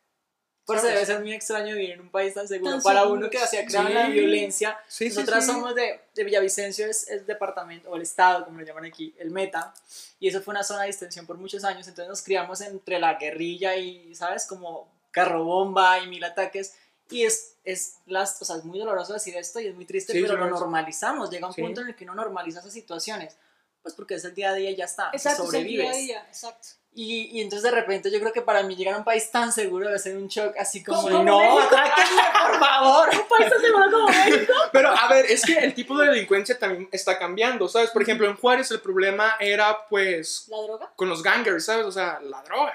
Parce, 0.65 0.83
¿sabes? 0.83 0.95
debe 0.95 1.07
ser 1.07 1.21
muy 1.21 1.33
extraño 1.33 1.75
vivir 1.75 1.91
en 1.91 2.01
un 2.03 2.11
país 2.11 2.35
tan 2.35 2.47
seguro. 2.47 2.73
Tan 2.73 2.83
Para 2.83 3.01
seguro, 3.01 3.19
uno 3.19 3.31
que 3.31 3.39
hacía 3.39 3.67
crear 3.67 3.89
sí. 3.89 3.93
la 3.93 4.09
violencia. 4.09 4.79
Sí, 4.87 5.09
Nosotras 5.09 5.45
sí. 5.45 5.51
somos 5.51 5.75
de, 5.75 6.01
de 6.15 6.25
Villavicencio, 6.25 6.87
es 6.87 7.09
el 7.09 7.27
departamento, 7.27 7.91
o 7.91 7.97
el 7.97 8.03
estado, 8.03 8.45
como 8.45 8.61
lo 8.61 8.65
llaman 8.65 8.85
aquí, 8.85 9.15
el 9.19 9.31
meta. 9.31 9.75
Y 10.21 10.29
eso 10.29 10.41
fue 10.41 10.53
una 10.53 10.63
zona 10.63 10.83
de 10.83 10.87
distensión 10.89 11.27
por 11.27 11.37
muchos 11.37 11.65
años. 11.65 11.89
Entonces 11.89 12.09
nos 12.09 12.23
criamos 12.23 12.61
entre 12.61 13.01
la 13.01 13.15
guerrilla 13.15 13.77
y, 13.77 14.15
¿sabes? 14.15 14.47
Como 14.47 14.89
carro 15.11 15.45
bomba 15.45 15.99
y 15.99 16.07
mil 16.07 16.23
ataques. 16.23 16.75
Y 17.11 17.25
es, 17.25 17.57
es, 17.65 17.97
las, 18.07 18.41
o 18.41 18.45
sea, 18.45 18.57
es 18.57 18.65
muy 18.65 18.79
doloroso 18.79 19.13
decir 19.13 19.37
esto 19.37 19.61
y 19.61 19.67
es 19.67 19.75
muy 19.75 19.85
triste, 19.85 20.13
pero 20.13 20.37
lo 20.37 20.49
normalizamos. 20.49 21.29
Llega 21.29 21.49
un 21.49 21.55
punto 21.55 21.81
en 21.81 21.89
el 21.89 21.97
que 21.97 22.05
uno 22.05 22.15
normaliza 22.15 22.61
esas 22.61 22.73
situaciones. 22.73 23.37
Pues 23.83 23.95
porque 23.95 24.15
es 24.15 24.25
el 24.25 24.35
día 24.35 24.51
a 24.51 24.55
día 24.55 24.71
y 24.71 24.77
ya 24.77 24.85
está. 24.85 25.11
Exacto, 25.13 25.43
es 25.49 25.55
el 25.55 25.67
día 25.67 25.83
a 25.83 25.87
sobrevives. 25.87 25.97
día, 26.07 26.25
exacto. 26.29 26.69
Y, 26.95 27.39
y 27.39 27.41
entonces 27.41 27.63
de 27.71 27.75
repente 27.75 28.11
yo 28.11 28.21
creo 28.21 28.35
que 28.35 28.43
para 28.43 28.63
mí 28.63 28.77
llegar 28.77 28.95
a 28.95 28.99
un 28.99 29.05
país 29.05 29.31
tan 29.31 29.51
seguro 29.51 29.87
debe 29.87 29.99
ser 29.99 30.15
un 30.15 30.29
shock 30.29 30.55
así 30.59 30.85
como, 30.85 31.01
Como 31.01 31.23
no, 31.25 31.39
México". 31.39 31.59
atráquenme 31.61 32.23
por 32.43 32.59
favor. 32.59 33.09
Un 33.15 33.29
país 33.29 33.51
tan 33.51 33.61
seguro 33.63 33.91
como 33.91 34.09
México. 34.09 34.53
Pero 34.73 34.89
a 34.91 35.09
ver, 35.09 35.25
es 35.27 35.43
que 35.43 35.55
el 35.59 35.73
tipo 35.75 35.97
de 35.97 36.09
delincuencia 36.09 36.59
también 36.59 36.89
está 36.93 37.19
cambiando, 37.19 37.67
¿sabes? 37.67 37.91
Por 37.91 38.03
ejemplo, 38.03 38.27
en 38.29 38.37
Juárez 38.37 38.71
el 38.73 38.81
problema 38.81 39.37
era 39.41 39.87
pues 39.89 40.45
¿La 40.49 40.61
droga? 40.61 40.93
con 40.95 41.09
los 41.09 41.23
gangers, 41.23 41.65
¿sabes? 41.65 41.87
O 41.87 41.93
sea, 41.93 42.21
la 42.21 42.43
droga. 42.43 42.75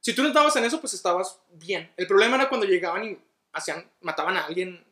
Si 0.00 0.14
tú 0.14 0.22
no 0.22 0.28
estabas 0.28 0.54
en 0.54 0.64
eso, 0.64 0.80
pues 0.80 0.94
estabas 0.94 1.40
bien. 1.50 1.92
El 1.96 2.06
problema 2.06 2.36
era 2.36 2.48
cuando 2.48 2.66
llegaban 2.66 3.04
y 3.04 3.18
hacían, 3.52 3.84
mataban 4.00 4.36
a 4.36 4.44
alguien 4.44 4.68
en 4.68 4.84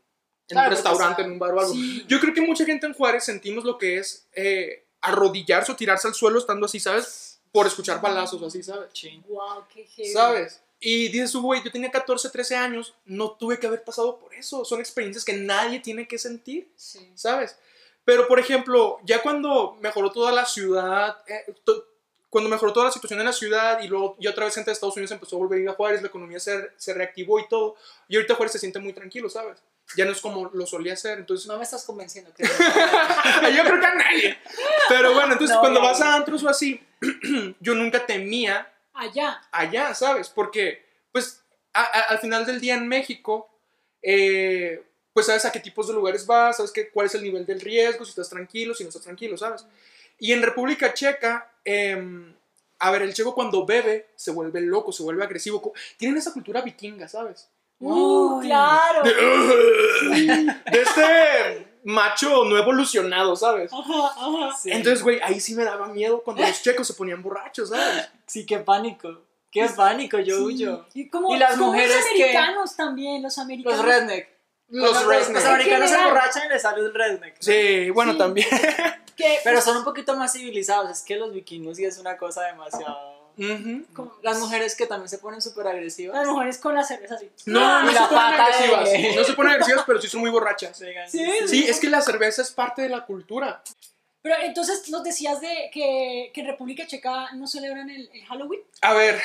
Claro, 0.49 0.69
un 0.71 0.75
restaurante, 0.75 1.23
en 1.23 1.31
un 1.33 1.39
bar 1.39 1.53
o 1.55 1.61
algo. 1.61 1.73
Sí. 1.73 2.05
Yo 2.09 2.19
creo 2.19 2.35
que 2.35 2.41
mucha 2.41 2.65
gente 2.65 2.87
en 2.87 2.93
Juárez 2.95 3.25
sentimos 3.25 3.65
lo 3.65 3.79
que 3.79 3.99
es 3.99 4.27
eh, 4.33 4.85
arrodillarse 5.01 5.71
o 5.71 5.77
tirarse 5.77 6.09
al 6.09 6.15
suelo 6.15 6.39
estando 6.41 6.67
así, 6.67 6.81
¿sabes? 6.81 7.38
Por 7.59 7.67
escuchar 7.67 8.01
balazos 8.01 8.41
o 8.41 8.47
así, 8.47 8.63
¿sabes? 8.63 8.89
Sí. 8.93 9.23
Wow, 9.29 9.65
qué 9.73 9.85
heavy. 9.85 10.13
¿Sabes? 10.13 10.61
Y 10.81 11.09
dices, 11.09 11.35
güey, 11.35 11.63
yo 11.65 11.73
tenía 11.73 11.91
14, 11.91 12.31
13 12.31 12.55
años, 12.55 12.95
no 13.05 13.33
tuve 13.33 13.59
que 13.59 13.67
haber 13.67 13.83
pasado 13.83 14.17
por 14.19 14.33
eso. 14.35 14.65
Son 14.65 14.79
experiencias 14.79 15.25
que 15.25 15.33
nadie 15.33 15.81
tiene 15.81 16.07
que 16.07 16.19
sentir, 16.19 16.71
Sí. 16.77 17.11
¿sabes? 17.17 17.57
Pero, 18.05 18.29
por 18.29 18.39
ejemplo, 18.39 18.99
ya 19.05 19.21
cuando 19.21 19.77
mejoró 19.81 20.13
toda 20.13 20.31
la 20.33 20.47
ciudad, 20.47 21.19
eh, 21.27 21.53
to- 21.65 21.85
cuando 22.31 22.49
mejoró 22.49 22.73
toda 22.73 22.87
la 22.87 22.93
situación 22.93 23.19
en 23.21 23.27
la 23.27 23.33
ciudad 23.33 23.83
y 23.83 23.89
luego 23.89 24.17
ya 24.21 24.31
otra 24.31 24.45
vez 24.45 24.55
gente 24.55 24.71
de 24.71 24.75
Estados 24.75 24.95
Unidos 24.97 25.11
empezó 25.11 25.37
a 25.37 25.39
volver 25.41 25.59
a 25.59 25.63
ir 25.63 25.69
a 25.69 25.73
Juárez, 25.73 26.01
la 26.03 26.09
economía 26.09 26.39
se, 26.39 26.71
se 26.77 26.95
reactivó 26.95 27.41
y 27.41 27.49
todo, 27.49 27.75
y 28.07 28.17
ahorita 28.17 28.35
Juárez 28.37 28.53
se 28.53 28.59
siente 28.61 28.79
muy 28.79 28.93
tranquilo, 28.93 29.29
¿sabes? 29.29 29.59
Ya 29.97 30.05
no 30.05 30.13
es 30.13 30.21
como 30.21 30.51
lo 30.53 30.67
solía 30.67 30.95
ser, 30.97 31.19
entonces... 31.19 31.47
No 31.47 31.57
me 31.57 31.65
estás 31.65 31.85
convenciendo, 31.85 32.31
creo. 32.37 32.49
yo 32.51 33.65
creo 33.65 33.81
que 33.81 33.87
a 33.87 33.95
nadie. 33.95 34.39
Pero 34.89 35.15
bueno, 35.15 35.33
entonces 35.33 35.55
No, 35.57 35.61
cuando 35.61 35.81
vas 35.81 36.01
a 36.01 36.15
antros 36.15 36.43
o 36.43 36.49
así, 36.49 36.81
yo 37.61 37.75
nunca 37.75 38.05
temía 38.05 38.71
Allá. 38.95 39.41
allá, 39.51 39.95
¿sabes? 39.95 40.29
Porque, 40.29 40.85
pues, 41.13 41.43
a- 41.73 41.83
a- 41.85 42.03
al 42.11 42.19
final 42.19 42.45
del 42.45 42.61
día 42.61 42.75
en 42.75 42.87
México, 42.89 43.49
eh, 44.03 44.83
pues 45.13 45.27
sabes 45.27 45.45
a 45.47 45.53
qué 45.53 45.61
tipos 45.61 45.89
de 45.89 45.95
lugares 45.95 46.27
vas, 46.27 46.57
sabes 46.59 46.71
que, 46.73 46.91
cuál 46.91 47.07
es 47.07 47.15
el 47.15 47.23
nivel 47.23 47.47
del 47.47 47.61
riesgo, 47.61 48.05
si 48.05 48.11
estás 48.11 48.29
tranquilo, 48.29 48.75
si 48.75 48.85
no 48.85 48.89
estás 48.91 49.03
tranquilo, 49.05 49.37
¿sabes? 49.39 49.65
Y 50.19 50.33
en 50.33 50.43
República 50.43 50.93
Checa, 50.95 51.51
em, 51.65 52.35
a 52.81 52.91
ver, 52.91 53.03
el 53.03 53.15
checo 53.15 53.35
cuando 53.35 53.65
bebe 53.65 54.09
se 54.17 54.31
vuelve 54.33 54.61
loco, 54.61 54.93
se 54.93 55.03
vuelve 55.03 55.25
agresivo. 55.25 55.73
Tienen 55.97 56.19
esa 56.19 56.33
cultura 56.33 56.61
vikinga, 56.61 57.09
¿sabes? 57.09 57.49
Uh, 57.81 58.41
claro. 58.41 59.03
De 59.05 60.57
este 60.73 61.79
macho 61.85 62.45
no 62.45 62.59
evolucionado, 62.59 63.37
¿sabes? 63.37 63.73
Ajá, 63.73 64.07
ajá. 64.17 64.57
Sí. 64.61 64.71
Entonces, 64.73 65.03
güey, 65.03 65.21
ahí 65.23 65.41
sí 65.41 65.55
me 65.55 65.65
daba 65.65 65.87
miedo 65.89 66.23
cuando 66.23 66.43
los 66.43 66.63
checos 66.63 66.87
se 66.87 66.95
ponían 66.95 67.23
borrachos, 67.23 67.71
¿sabes? 67.71 68.09
sí, 68.27 68.45
qué 68.47 68.59
pánico. 68.59 69.23
Qué 69.51 69.67
pánico, 69.75 70.19
yo 70.19 70.37
Sí. 70.37 70.43
huyo. 70.43 70.87
Y, 70.93 71.09
como, 71.09 71.35
Y 71.35 71.39
las 71.39 71.53
como 71.53 71.67
mujeres 71.69 71.95
los 71.97 72.05
que- 72.05 72.11
americanos 72.25 72.77
también, 72.77 73.23
los 73.23 73.39
americanos. 73.39 73.79
Los 73.79 73.87
redneck. 73.87 74.29
Los 74.69 75.07
redneck. 75.07 75.31
Los 75.35 75.45
americanos 75.47 75.89
se 75.91 75.97
emborrachan 75.97 76.43
y 76.47 76.49
les 76.51 76.63
sale 76.63 76.83
un 76.87 76.93
redneck. 76.95 77.37
Sí, 77.41 77.89
bueno, 77.91 78.13
Sí. 78.13 78.19
también. 78.19 78.47
que, 79.17 79.39
Pero 79.43 79.63
son 79.63 79.79
un 79.79 79.85
poquito 79.85 80.15
más 80.17 80.33
civilizados. 80.35 80.91
Es 80.91 81.03
que 81.03 81.17
los 81.17 81.33
vikingos 81.33 81.79
sí 81.79 81.85
es 81.87 81.99
una 81.99 82.19
cosa 82.19 82.43
demasiado. 82.43 83.18
Como- 83.93 84.17
Las 84.23 84.39
mujeres 84.41 84.75
que 84.77 84.87
también 84.87 85.09
se 85.09 85.19
ponen 85.19 85.41
súper 85.41 85.67
agresivas. 85.69 86.17
Las 86.17 86.27
mujeres 86.27 86.59
con 86.59 86.75
la 86.75 86.83
cerveza 86.83 87.15
así. 87.15 87.31
No, 87.47 87.83
no 87.83 87.91
Y 87.91 87.95
se 87.95 88.01
la 88.01 88.09
ponen 88.09 88.25
pata 88.31 88.45
agresivas. 88.45 88.91
de- 88.93 89.17
No 89.17 89.25
se 89.25 89.33
ponen 89.35 89.53
agresivas, 89.53 89.85
pero 89.87 90.01
sí 90.01 90.09
son 90.09 90.21
muy 90.21 90.31
borrachas. 90.31 90.77
Sí, 91.09 91.25
Sí, 91.47 91.65
es 91.69 91.79
que 91.81 91.89
la 91.89 92.01
cerveza 92.03 92.43
es 92.43 92.51
parte 92.51 92.83
de 92.83 92.89
la 92.89 93.05
cultura. 93.07 93.63
Pero 94.21 94.35
entonces 94.43 94.89
nos 94.91 95.05
decías 95.05 95.41
de 95.41 95.71
que, 95.73 96.33
que 96.35 96.41
en 96.41 96.47
República 96.49 96.87
Checa 96.87 97.33
no 97.35 97.47
celebran 97.47 97.89
el, 97.89 98.11
el 98.13 98.25
Halloween. 98.27 98.61
A 98.83 98.93
ver, 98.93 99.23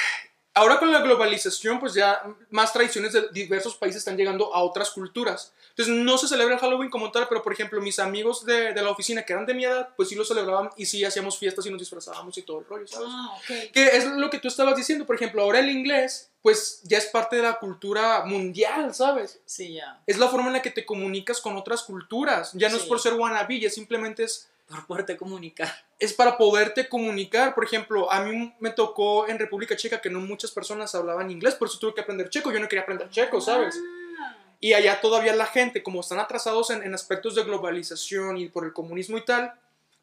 ahora 0.55 0.77
con 0.79 0.91
la 0.91 0.99
globalización, 0.99 1.79
pues 1.79 1.93
ya 1.93 2.21
más 2.51 2.71
tradiciones 2.73 3.13
de 3.13 3.27
diversos 3.31 3.75
países 3.75 3.99
están 3.99 4.17
llegando 4.17 4.53
a 4.53 4.61
otras 4.63 4.91
culturas. 4.91 5.53
Entonces 5.69 5.95
no 5.95 6.17
se 6.17 6.27
celebra 6.27 6.53
el 6.55 6.59
Halloween 6.61 6.89
como 6.91 7.11
tal, 7.11 7.27
pero 7.27 7.41
por 7.41 7.53
ejemplo 7.53 7.81
mis 7.81 7.97
amigos 7.99 8.45
de, 8.45 8.73
de 8.73 8.81
la 8.81 8.89
oficina 8.91 9.23
que 9.23 9.33
eran 9.33 9.45
de 9.45 9.53
mi 9.55 9.65
edad, 9.65 9.89
pues 9.95 10.09
sí 10.09 10.15
lo 10.15 10.23
celebraban 10.23 10.69
y 10.77 10.85
sí 10.85 11.03
hacíamos 11.03 11.37
fiestas 11.37 11.65
y 11.65 11.71
nos 11.71 11.79
disfrazábamos 11.79 12.37
y 12.37 12.43
todo 12.43 12.59
el 12.59 12.65
rollo, 12.65 12.87
¿sabes? 12.87 13.07
Ah, 13.11 13.35
ok. 13.37 13.71
Que 13.73 13.87
es 13.97 14.05
lo 14.05 14.29
que 14.29 14.37
tú 14.39 14.47
estabas 14.47 14.75
diciendo, 14.75 15.05
por 15.05 15.15
ejemplo, 15.15 15.41
ahora 15.41 15.59
el 15.59 15.69
inglés, 15.69 16.29
pues 16.43 16.81
ya 16.83 16.97
es 16.99 17.05
parte 17.07 17.37
de 17.37 17.41
la 17.41 17.57
cultura 17.57 18.23
mundial, 18.25 18.93
¿sabes? 18.93 19.39
Sí, 19.45 19.73
ya. 19.73 20.01
Es 20.05 20.19
la 20.19 20.27
forma 20.27 20.47
en 20.47 20.53
la 20.53 20.61
que 20.61 20.69
te 20.71 20.85
comunicas 20.85 21.41
con 21.41 21.57
otras 21.57 21.81
culturas. 21.83 22.51
Ya 22.53 22.69
no 22.69 22.75
es 22.75 22.83
Sí. 22.83 22.87
por 22.89 22.99
ser 22.99 23.13
wannabe, 23.13 23.59
ya 23.59 23.69
simplemente 23.69 24.23
es 24.25 24.49
Por 24.67 24.85
poderte 24.87 25.17
comunicar. 25.17 25.69
es 25.99 26.13
para 26.13 26.37
poderte 26.37 26.87
comunicar. 26.89 27.53
Por 27.53 27.65
ejemplo, 27.65 28.11
a 28.11 28.21
mí 28.21 28.53
me 28.59 28.71
tocó 28.71 29.27
en 29.27 29.37
República 29.37 29.75
Checa 29.75 30.01
que 30.01 30.09
no 30.09 30.19
muchas 30.19 30.51
personas 30.51 30.95
hablaban 30.95 31.29
inglés, 31.29 31.55
por 31.55 31.67
eso 31.67 31.77
tuve 31.79 31.93
que 31.93 32.01
aprender 32.01 32.29
checo. 32.29 32.51
Yo 32.51 32.59
no 32.59 32.67
quería 32.67 32.83
aprender 32.83 33.09
checo, 33.09 33.39
¿sabes? 33.41 33.75
Ah, 34.19 34.37
Y 34.59 34.73
allá 34.73 34.99
todavía 35.01 35.35
la 35.35 35.45
gente, 35.45 35.83
como 35.83 35.99
están 36.01 36.19
atrasados 36.19 36.69
en, 36.69 36.81
en 36.83 36.93
aspectos 36.93 37.35
de 37.35 37.43
globalización 37.43 38.37
y 38.37 38.47
por 38.49 38.65
el 38.65 38.73
comunismo 38.73 39.17
y 39.17 39.25
tal, 39.25 39.53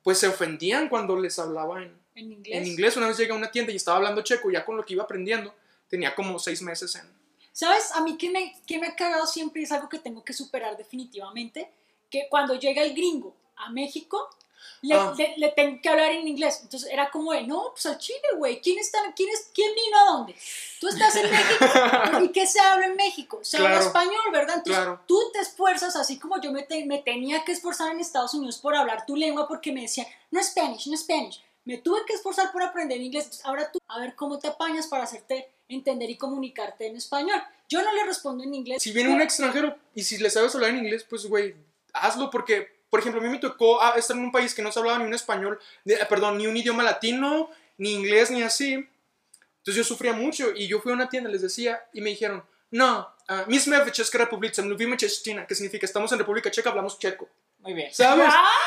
pues 0.03 0.19
se 0.19 0.29
ofendían 0.29 0.89
cuando 0.89 1.19
les 1.19 1.39
hablaba 1.39 1.83
en, 1.83 1.99
en 2.15 2.33
inglés. 2.33 2.57
en 2.59 2.67
inglés. 2.67 2.97
Una 2.97 3.09
vez 3.09 3.17
llegué 3.17 3.33
a 3.33 3.37
una 3.37 3.51
tienda 3.51 3.73
y 3.73 3.77
estaba 3.77 3.97
hablando 3.97 4.23
checo, 4.23 4.51
ya 4.51 4.65
con 4.65 4.77
lo 4.77 4.85
que 4.85 4.93
iba 4.95 5.03
aprendiendo, 5.05 5.55
tenía 5.89 6.15
como 6.15 6.39
seis 6.39 6.63
meses 6.63 6.95
en... 6.97 7.11
¿Sabes? 7.53 7.91
A 7.93 8.03
mí 8.03 8.17
que 8.17 8.31
me, 8.31 8.55
que 8.67 8.79
me 8.79 8.87
ha 8.87 8.95
cagado 8.95 9.27
siempre 9.27 9.61
y 9.63 9.65
es 9.65 9.73
algo 9.73 9.89
que 9.89 9.99
tengo 9.99 10.23
que 10.25 10.33
superar 10.33 10.77
definitivamente, 10.77 11.71
que 12.09 12.27
cuando 12.31 12.55
llega 12.55 12.83
el 12.83 12.95
gringo 12.95 13.35
a 13.57 13.71
México, 13.71 14.31
le, 14.83 14.95
Ah. 14.95 15.15
le- 15.17 15.35
le 15.37 15.49
tengo 15.51 15.81
que 15.83 15.89
hablar 15.89 16.11
en 16.13 16.27
inglés. 16.29 16.61
Entonces 16.63 16.91
era 16.93 17.11
como 17.11 17.33
de, 17.33 17.43
no, 17.43 17.71
pues 17.73 17.87
al 17.87 17.99
Chile, 17.99 18.21
güey. 18.37 18.61
¿Quién, 18.61 18.79
está, 18.79 18.99
quién, 19.15 19.29
es, 19.31 19.51
¿Quién 19.55 19.75
vino 19.75 19.99
a 19.99 20.13
dónde? 20.13 20.35
Tú 20.81 20.89
estás 20.89 21.15
en 21.17 21.31
México. 21.31 21.65
¿Y 22.25 22.29
qué 22.33 22.47
se 22.47 22.61
habla 22.61 22.87
en 22.87 22.97
México? 22.97 23.41
Se 23.43 23.57
habla 23.59 23.71
Claro. 23.71 23.87
español, 23.87 24.23
¿verdad? 24.33 24.57
Entonces 24.59 24.83
Claro. 24.83 25.01
tú 25.07 25.19
te 25.33 25.41
esfuerzas, 25.41 25.97
así 25.97 26.19
como 26.19 26.41
yo 26.41 26.53
me, 26.53 26.63
te- 26.63 26.85
me 26.87 26.99
tenía 26.99 27.45
que 27.45 27.53
esforzar 27.53 27.93
en 27.93 28.01
Estados 28.01 28.35
Unidos 28.35 28.59
por 28.59 28.75
hablar 28.75 29.07
tu 29.07 29.17
lengua 29.17 29.47
porque 29.49 29.73
me 29.73 29.83
decían, 29.83 30.07
no 30.31 30.43
Spanish, 30.43 30.87
no 30.89 30.97
Spanish. 30.97 31.43
Me 31.65 31.77
tuve 31.77 32.01
que 32.07 32.15
esforzar 32.15 32.51
por 32.53 32.63
aprender 32.63 33.01
inglés. 33.01 33.25
Entonces, 33.25 33.45
ahora 33.47 33.71
tú, 33.71 33.79
a 33.87 33.99
ver 34.01 34.15
cómo 34.17 34.39
te 34.39 34.49
apañas 34.49 34.87
para 34.87 35.05
hacerte 35.05 35.51
entender 35.69 36.09
y 36.11 36.17
comunicarte 36.17 36.87
en 36.87 36.97
español. 36.97 37.41
Yo 37.69 37.83
no 37.83 37.93
le 37.93 38.03
respondo 38.05 38.43
en 38.43 38.55
inglés. 38.55 38.83
Si 38.83 38.91
viene 38.93 39.11
un 39.11 39.21
extranjero 39.21 39.77
y 39.95 40.03
si 40.03 40.17
le 40.19 40.31
sabes 40.31 40.55
hablar 40.55 40.71
en 40.71 40.79
inglés, 40.79 41.05
pues, 41.09 41.27
güey, 41.27 41.55
hazlo 41.93 42.31
porque, 42.31 42.80
por 42.91 43.01
ejemplo, 43.01 43.21
a 43.21 43.25
mí 43.25 43.31
me 43.31 43.39
tocó 43.39 43.81
ah, 43.81 43.95
estar 43.97 44.17
en 44.17 44.25
un 44.25 44.33
país 44.33 44.55
que 44.55 44.63
no 44.63 44.73
se 44.73 44.79
hablaba 44.81 44.99
ni 44.99 45.05
un 45.05 45.15
español, 45.15 45.59
eh, 45.87 45.99
perdón, 46.09 46.39
ni 46.39 46.47
un 46.47 46.57
idioma 46.57 46.83
latino, 46.83 47.51
ni 47.79 47.95
inglés, 47.95 48.31
ni 48.31 48.43
así. 48.43 48.75
Entonces 48.75 49.77
yo 49.77 49.85
sufría 49.85 50.13
mucho 50.13 50.53
y 50.55 50.67
yo 50.67 50.81
fui 50.81 50.91
a 50.93 50.95
una 50.97 51.09
tienda, 51.09 51.31
les 51.31 51.43
decía, 51.43 51.83
y 51.93 52.01
me 52.01 52.11
dijeron, 52.11 52.43
no, 52.71 53.15
uh, 53.29 53.47
my 53.47 53.59
jsme 53.61 53.85
v 53.85 53.93
České 53.93 54.19
republice, 54.19 54.63
mluvíme 54.63 54.97
čeština, 54.97 55.47
que 55.47 55.55
significa 55.55 55.87
estamos 55.87 56.13
en 56.13 56.19
República 56.19 56.51
Checa, 56.51 56.71
hablamos 56.71 56.99
checo. 56.99 57.29
Muy 57.63 57.75
bien. 57.75 57.93
¿Sabes? 57.93 58.27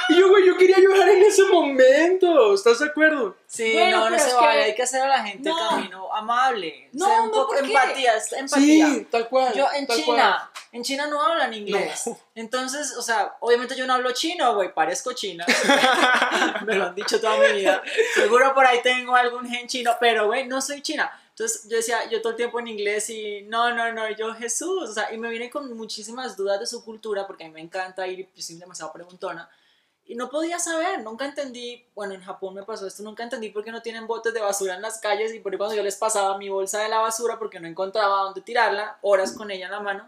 Y 0.09 0.19
yo, 0.19 0.29
güey, 0.29 0.45
yo 0.45 0.55
quería 0.55 0.77
llorar 0.79 1.09
en 1.09 1.23
ese 1.23 1.43
momento, 1.45 2.53
¿estás 2.53 2.77
de 2.79 2.85
acuerdo? 2.85 3.35
Sí, 3.47 3.73
Bueno, 3.73 4.01
no, 4.01 4.09
no 4.11 4.19
se 4.19 4.33
vale, 4.35 4.59
que- 4.59 4.63
hay 4.65 4.75
que 4.75 4.83
hacer 4.83 5.01
a 5.01 5.07
la 5.07 5.23
gente 5.23 5.49
No. 5.49 5.57
camino 5.69 6.13
amable. 6.13 6.89
No, 6.93 7.07
ser 7.07 7.19
un 7.21 7.25
no, 7.27 7.31
poco 7.33 7.55
empatía, 7.57 8.13
empatía. 8.37 8.87
Sí, 8.87 9.07
tal 9.09 9.27
cual. 9.29 9.53
Yo 9.55 9.67
en 9.75 9.87
tal 9.87 9.97
China, 9.97 10.51
en 10.71 10.83
China 10.83 11.07
no 11.07 11.21
hablan 11.23 11.53
inglés. 11.55 12.03
No. 12.05 12.19
Entonces, 12.35 12.95
o 12.95 13.01
sea, 13.01 13.35
obviamente 13.39 13.75
yo 13.75 13.87
no 13.87 13.93
hablo 13.93 14.11
chino, 14.11 14.53
güey, 14.53 14.71
parezco 14.73 15.13
china. 15.13 15.45
Me 16.65 16.75
lo 16.75 16.85
han 16.85 16.95
dicho 16.95 17.19
toda 17.19 17.37
mi 17.37 17.59
vida. 17.59 17.81
Seguro 18.13 18.53
por 18.53 18.65
ahí 18.65 18.79
tengo 18.83 19.15
algún 19.15 19.49
gen 19.49 19.67
chino, 19.67 19.95
pero 19.99 20.27
güey, 20.27 20.45
no 20.47 20.61
soy 20.61 20.81
china. 20.83 21.11
Entonces 21.33 21.67
yo 21.67 21.77
decía, 21.77 22.07
yo 22.11 22.21
todo 22.21 22.31
el 22.31 22.37
tiempo 22.37 22.59
en 22.59 22.67
inglés 22.67 23.09
y 23.09 23.41
no, 23.43 23.73
no, 23.73 23.91
no, 23.91 24.07
yo 24.11 24.35
Jesús, 24.35 24.89
o 24.89 24.93
sea, 24.93 25.11
y 25.11 25.17
me 25.17 25.29
vine 25.29 25.49
con 25.49 25.75
muchísimas 25.75 26.37
dudas 26.37 26.59
de 26.59 26.67
su 26.67 26.85
cultura 26.85 27.25
porque 27.25 27.43
a 27.43 27.47
mí 27.47 27.53
me 27.53 27.61
encanta 27.61 28.05
ir 28.05 28.29
y 28.35 28.41
soy 28.41 28.57
demasiado 28.57 28.93
preguntona. 28.93 29.49
Y 30.05 30.13
no 30.13 30.29
podía 30.29 30.59
saber, 30.59 31.01
nunca 31.01 31.25
entendí, 31.25 31.83
bueno, 31.95 32.13
en 32.13 32.21
Japón 32.21 32.53
me 32.53 32.61
pasó 32.61 32.85
esto, 32.85 33.01
nunca 33.01 33.23
entendí 33.23 33.49
por 33.49 33.63
qué 33.63 33.71
no 33.71 33.81
tienen 33.81 34.05
botes 34.05 34.31
de 34.31 34.41
basura 34.41 34.75
en 34.75 34.83
las 34.83 34.99
calles 34.99 35.33
y 35.33 35.39
por 35.39 35.51
ahí 35.51 35.57
cuando 35.57 35.75
yo 35.75 35.81
les 35.81 35.95
pasaba 35.95 36.37
mi 36.37 36.49
bolsa 36.49 36.81
de 36.81 36.89
la 36.89 36.99
basura 36.99 37.39
porque 37.39 37.59
no 37.59 37.67
encontraba 37.67 38.23
dónde 38.23 38.41
tirarla, 38.41 38.99
horas 39.01 39.31
con 39.31 39.49
ella 39.49 39.65
en 39.65 39.71
la 39.71 39.79
mano, 39.79 40.07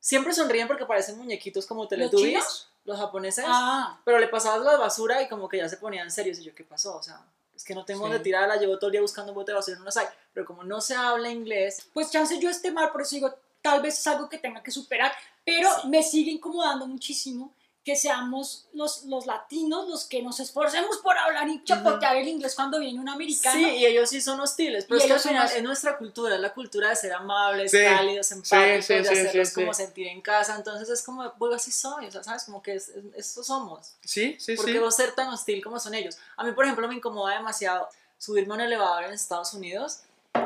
siempre 0.00 0.32
sonríen 0.32 0.68
porque 0.68 0.86
parecen 0.86 1.18
muñequitos 1.18 1.66
como 1.66 1.86
Teletubbies, 1.86 2.28
chinos? 2.30 2.68
los 2.84 2.98
japoneses, 2.98 3.44
Ah, 3.46 4.00
pero 4.04 4.18
le 4.18 4.28
pasabas 4.28 4.64
la 4.64 4.78
basura 4.78 5.20
y 5.20 5.28
como 5.28 5.50
que 5.50 5.58
ya 5.58 5.68
se 5.68 5.76
ponían 5.76 6.10
serios 6.10 6.38
y 6.38 6.44
yo, 6.44 6.54
¿qué 6.54 6.64
pasó? 6.64 6.96
O 6.96 7.02
sea, 7.02 7.20
es 7.54 7.64
que 7.64 7.74
no 7.74 7.84
tengo 7.84 8.00
Sí. 8.04 8.10
dónde 8.10 8.24
tirarla, 8.24 8.56
llevo 8.56 8.78
todo 8.78 8.88
el 8.88 8.92
día 8.92 9.00
buscando 9.00 9.32
un 9.32 9.36
bote 9.36 9.52
de 9.52 9.56
basura 9.56 9.78
no 9.78 9.84
los 9.84 9.96
hay, 9.96 10.06
pero 10.32 10.46
como 10.46 10.64
no 10.64 10.80
se 10.80 10.94
habla 10.94 11.30
inglés, 11.30 11.86
pues 11.92 12.10
chance 12.10 12.38
yo 12.40 12.48
esté 12.50 12.70
mal, 12.72 12.90
por 12.92 13.02
eso 13.02 13.14
digo, 13.14 13.34
tal 13.60 13.80
vez 13.82 13.98
es 13.98 14.06
algo 14.06 14.28
que 14.28 14.38
tenga 14.38 14.62
que 14.62 14.70
superar, 14.70 15.12
pero 15.44 15.68
Sí. 15.82 15.88
me 15.88 16.02
sigue 16.02 16.30
incomodando 16.32 16.86
muchísimo 16.86 17.54
que 17.84 17.96
seamos 17.96 18.66
los, 18.74 19.04
los 19.06 19.26
latinos 19.26 19.88
los 19.88 20.04
que 20.04 20.22
nos 20.22 20.38
esforcemos 20.38 20.98
por 20.98 21.18
hablar 21.18 21.48
y 21.48 21.64
chapotear 21.64 22.16
el 22.16 22.28
inglés 22.28 22.54
cuando 22.54 22.78
viene 22.78 23.00
un 23.00 23.08
americano. 23.08 23.56
Sí, 23.58 23.64
y 23.78 23.86
ellos 23.86 24.08
sí 24.08 24.20
son 24.20 24.38
hostiles, 24.38 24.84
pero 24.84 24.98
Y 24.98 25.00
es 25.00 25.06
que 25.08 25.12
al 25.14 25.18
final 25.20 25.42
más- 25.42 25.54
es 25.56 25.62
nuestra 25.64 25.98
cultura, 25.98 26.36
es 26.36 26.40
la 26.40 26.54
cultura 26.54 26.90
de 26.90 26.96
ser 26.96 27.12
amables, 27.12 27.72
Sí, 27.72 27.78
cálidos, 27.82 28.30
empáticos, 28.30 28.84
sí, 28.84 28.94
de 28.94 29.04
sí, 29.04 29.10
hacerlos 29.10 29.48
sí, 29.48 29.54
como 29.56 29.74
sí. 29.74 29.82
sentir 29.82 30.06
en 30.06 30.20
casa, 30.20 30.54
entonces 30.54 30.88
es 30.90 31.02
como, 31.02 31.32
pues 31.34 31.54
así 31.56 31.72
soy, 31.72 32.06
o 32.06 32.10
sea, 32.12 32.22
¿sabes? 32.22 32.44
Como 32.44 32.62
que 32.62 32.74
es, 32.76 32.88
es- 32.90 33.04
esto 33.16 33.42
somos. 33.42 33.94
Sí, 34.04 34.36
sí, 34.38 34.54
¿Por 34.54 34.66
sí. 34.66 34.72
qué 34.72 34.78
vos 34.78 34.94
ser 34.94 35.12
tan 35.16 35.28
hostil 35.30 35.62
como 35.64 35.80
son 35.80 35.94
ellos? 35.94 36.16
A 36.36 36.44
mí, 36.44 36.52
por 36.52 36.64
ejemplo, 36.64 36.86
me 36.86 36.94
incomoda 36.94 37.34
demasiado 37.34 37.88
subirme 38.16 38.52
a 38.52 38.56
un 38.58 38.60
elevador 38.60 39.02
en 39.04 39.12
Estados 39.12 39.54
Unidos 39.54 40.02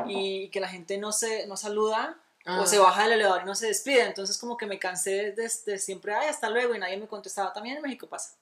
y 0.07 0.49
que 0.49 0.59
la 0.59 0.67
gente 0.69 0.97
no 0.97 1.11
se 1.11 1.45
no 1.45 1.55
saluda 1.55 2.17
Ah. 2.47 2.61
o 2.61 2.65
se 2.65 2.79
baja 2.79 3.03
del 3.03 3.13
elevador 3.13 3.41
y 3.43 3.45
no 3.45 3.55
se 3.55 3.67
despide. 3.67 4.03
Entonces 4.05 4.37
como 4.37 4.55
que 4.55 4.65
me 4.65 4.79
cansé 4.79 5.33
de, 5.33 5.51
de 5.65 5.77
siempre, 5.79 6.13
ay, 6.15 6.29
hasta 6.29 6.49
luego, 6.49 6.73
y 6.73 6.79
nadie 6.79 6.97
me 6.97 7.07
contestaba. 7.07 7.51
También 7.53 7.75
en 7.75 7.81
México 7.83 8.07
pasa. 8.07 8.35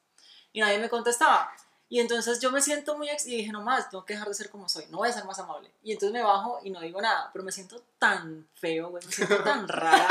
Y 0.54 0.62
nadie 0.62 0.78
me 0.78 0.90
contestaba. 0.90 1.52
Y 1.88 2.00
entonces 2.00 2.40
yo 2.40 2.52
me 2.52 2.62
siento 2.62 2.98
muy... 2.98 3.10
ex- 3.10 3.28
y 3.28 3.38
dije, 3.38 3.52
no 3.52 3.62
más, 3.62 3.90
tengo 3.90 4.06
que 4.06 4.14
dejar 4.14 4.28
de 4.28 4.34
ser 4.34 4.50
como 4.50 4.68
soy, 4.68 4.86
no 4.90 4.98
voy 4.98 5.10
a 5.10 5.14
ser 5.14 5.24
más 5.26 5.38
amable. 5.40 5.70
Y 5.84 5.92
entonces 5.92 6.14
me 6.14 6.24
bajo 6.24 6.60
y 6.64 6.72
no 6.72 6.82
digo 6.82 7.00
nada, 7.00 7.30
pero 7.32 7.46
me 7.46 7.52
siento 7.52 7.80
tan 8.00 8.48
feo, 8.56 8.90
güey, 8.90 9.06
me 9.06 9.12
siento 9.12 9.44
tan 9.44 9.68
rara. 9.68 10.08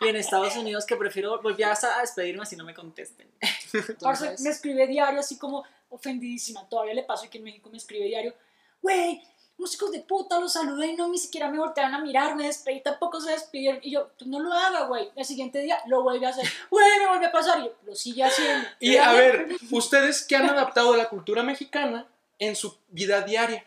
Y 0.00 0.08
en 0.08 0.16
Estados 0.16 0.56
Unidos 0.56 0.86
que 0.86 0.96
prefiero 0.96 1.40
volver 1.42 1.66
a 1.66 2.00
despedirme 2.00 2.42
así 2.42 2.56
no 2.56 2.64
me 2.64 2.74
contesten. 2.74 3.30
Entonces, 3.72 4.40
me 4.40 4.50
escribe 4.50 4.86
diario 4.86 5.20
así 5.20 5.36
como 5.38 5.64
ofendidísima. 5.90 6.66
Todavía 6.68 6.94
le 6.94 7.02
paso 7.02 7.26
aquí 7.26 7.38
en 7.38 7.44
México 7.44 7.68
me 7.68 7.76
escribe 7.78 8.06
diario. 8.06 8.34
Güey, 8.80 9.22
músicos 9.58 9.90
de 9.90 10.00
puta, 10.00 10.38
los 10.38 10.52
saludé 10.52 10.86
y 10.88 10.96
no 10.96 11.08
ni 11.08 11.18
siquiera 11.18 11.50
me 11.50 11.58
voltearon 11.58 11.94
a 11.94 11.98
mirar, 11.98 12.36
me 12.36 12.44
despedí, 12.44 12.80
tampoco 12.80 13.20
se 13.20 13.32
despidieron. 13.32 13.80
Y 13.82 13.90
yo, 13.90 14.08
pues 14.16 14.28
no 14.30 14.38
lo 14.38 14.52
haga, 14.52 14.84
güey. 14.84 15.10
El 15.16 15.24
siguiente 15.24 15.58
día 15.58 15.78
lo 15.86 16.02
vuelve 16.02 16.26
a 16.26 16.30
hacer. 16.30 16.48
Güey, 16.70 16.98
me 17.00 17.08
vuelve 17.08 17.26
a 17.26 17.32
pasar. 17.32 17.58
Y 17.58 17.64
yo, 17.64 17.72
lo 17.84 17.94
sigue 17.94 18.24
haciendo. 18.24 18.66
Y 18.80 18.96
a 18.96 19.12
ver, 19.12 19.48
ustedes 19.70 20.24
que 20.24 20.36
han 20.36 20.48
adaptado 20.48 20.92
de 20.92 20.98
la 20.98 21.08
cultura 21.08 21.42
mexicana 21.42 22.06
en 22.38 22.54
su 22.54 22.78
vida 22.88 23.20
diaria. 23.22 23.64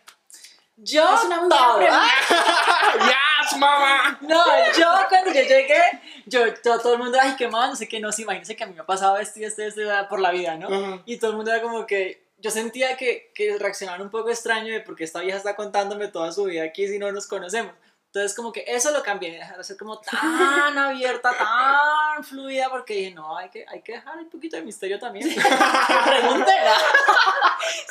yo 0.76 1.14
Es 1.14 1.24
una 1.24 1.40
muy 1.40 1.50
todo. 1.50 1.80
¡Yes, 1.80 3.58
mamá! 3.58 4.18
No, 4.22 4.44
yo 4.76 4.88
cuando 5.08 5.32
yo 5.32 5.42
llegué, 5.42 5.82
yo, 6.26 6.54
todo, 6.54 6.78
todo 6.80 6.92
el 6.94 7.00
mundo, 7.00 7.18
ay, 7.20 7.34
qué 7.36 7.48
mal, 7.48 7.70
no 7.70 7.76
sé 7.76 7.86
qué, 7.86 8.00
no, 8.00 8.12
sí, 8.12 8.22
imagínense 8.22 8.56
que 8.56 8.64
a 8.64 8.66
mí 8.66 8.74
me 8.74 8.80
ha 8.80 8.86
pasado 8.86 9.18
esto 9.18 9.40
y 9.40 9.44
esto 9.44 9.62
y 9.62 9.66
esto 9.66 9.82
por 10.08 10.20
la 10.20 10.30
vida, 10.30 10.56
¿no? 10.56 10.68
Ajá. 10.68 11.02
Y 11.04 11.18
todo 11.18 11.32
el 11.32 11.36
mundo 11.36 11.52
era 11.52 11.62
como 11.62 11.86
que, 11.86 12.21
yo 12.42 12.50
sentía 12.50 12.96
que, 12.96 13.30
que 13.34 13.56
reaccionaban 13.56 14.02
un 14.02 14.10
poco 14.10 14.28
extraño 14.28 14.72
de 14.72 14.80
porque 14.80 15.04
esta 15.04 15.20
vieja 15.20 15.38
está 15.38 15.54
contándome 15.54 16.08
toda 16.08 16.32
su 16.32 16.44
vida 16.44 16.64
aquí 16.64 16.88
si 16.88 16.98
no 16.98 17.10
nos 17.12 17.26
conocemos. 17.26 17.72
Entonces 18.06 18.36
como 18.36 18.52
que 18.52 18.64
eso 18.66 18.90
lo 18.90 19.02
cambié, 19.02 19.30
dejar 19.32 19.56
de 19.56 19.64
ser 19.64 19.78
como 19.78 19.98
tan 19.98 20.12
abierta, 20.78 21.30
tan 21.30 22.22
fluida, 22.22 22.68
porque 22.68 22.94
dije, 22.94 23.10
no, 23.12 23.38
hay 23.38 23.48
que, 23.48 23.64
hay 23.66 23.80
que 23.80 23.92
dejar 23.92 24.18
un 24.18 24.28
poquito 24.28 24.56
de 24.56 24.62
misterio 24.62 24.98
también. 24.98 25.26
Que 25.34 25.40
pregunten, 25.40 26.54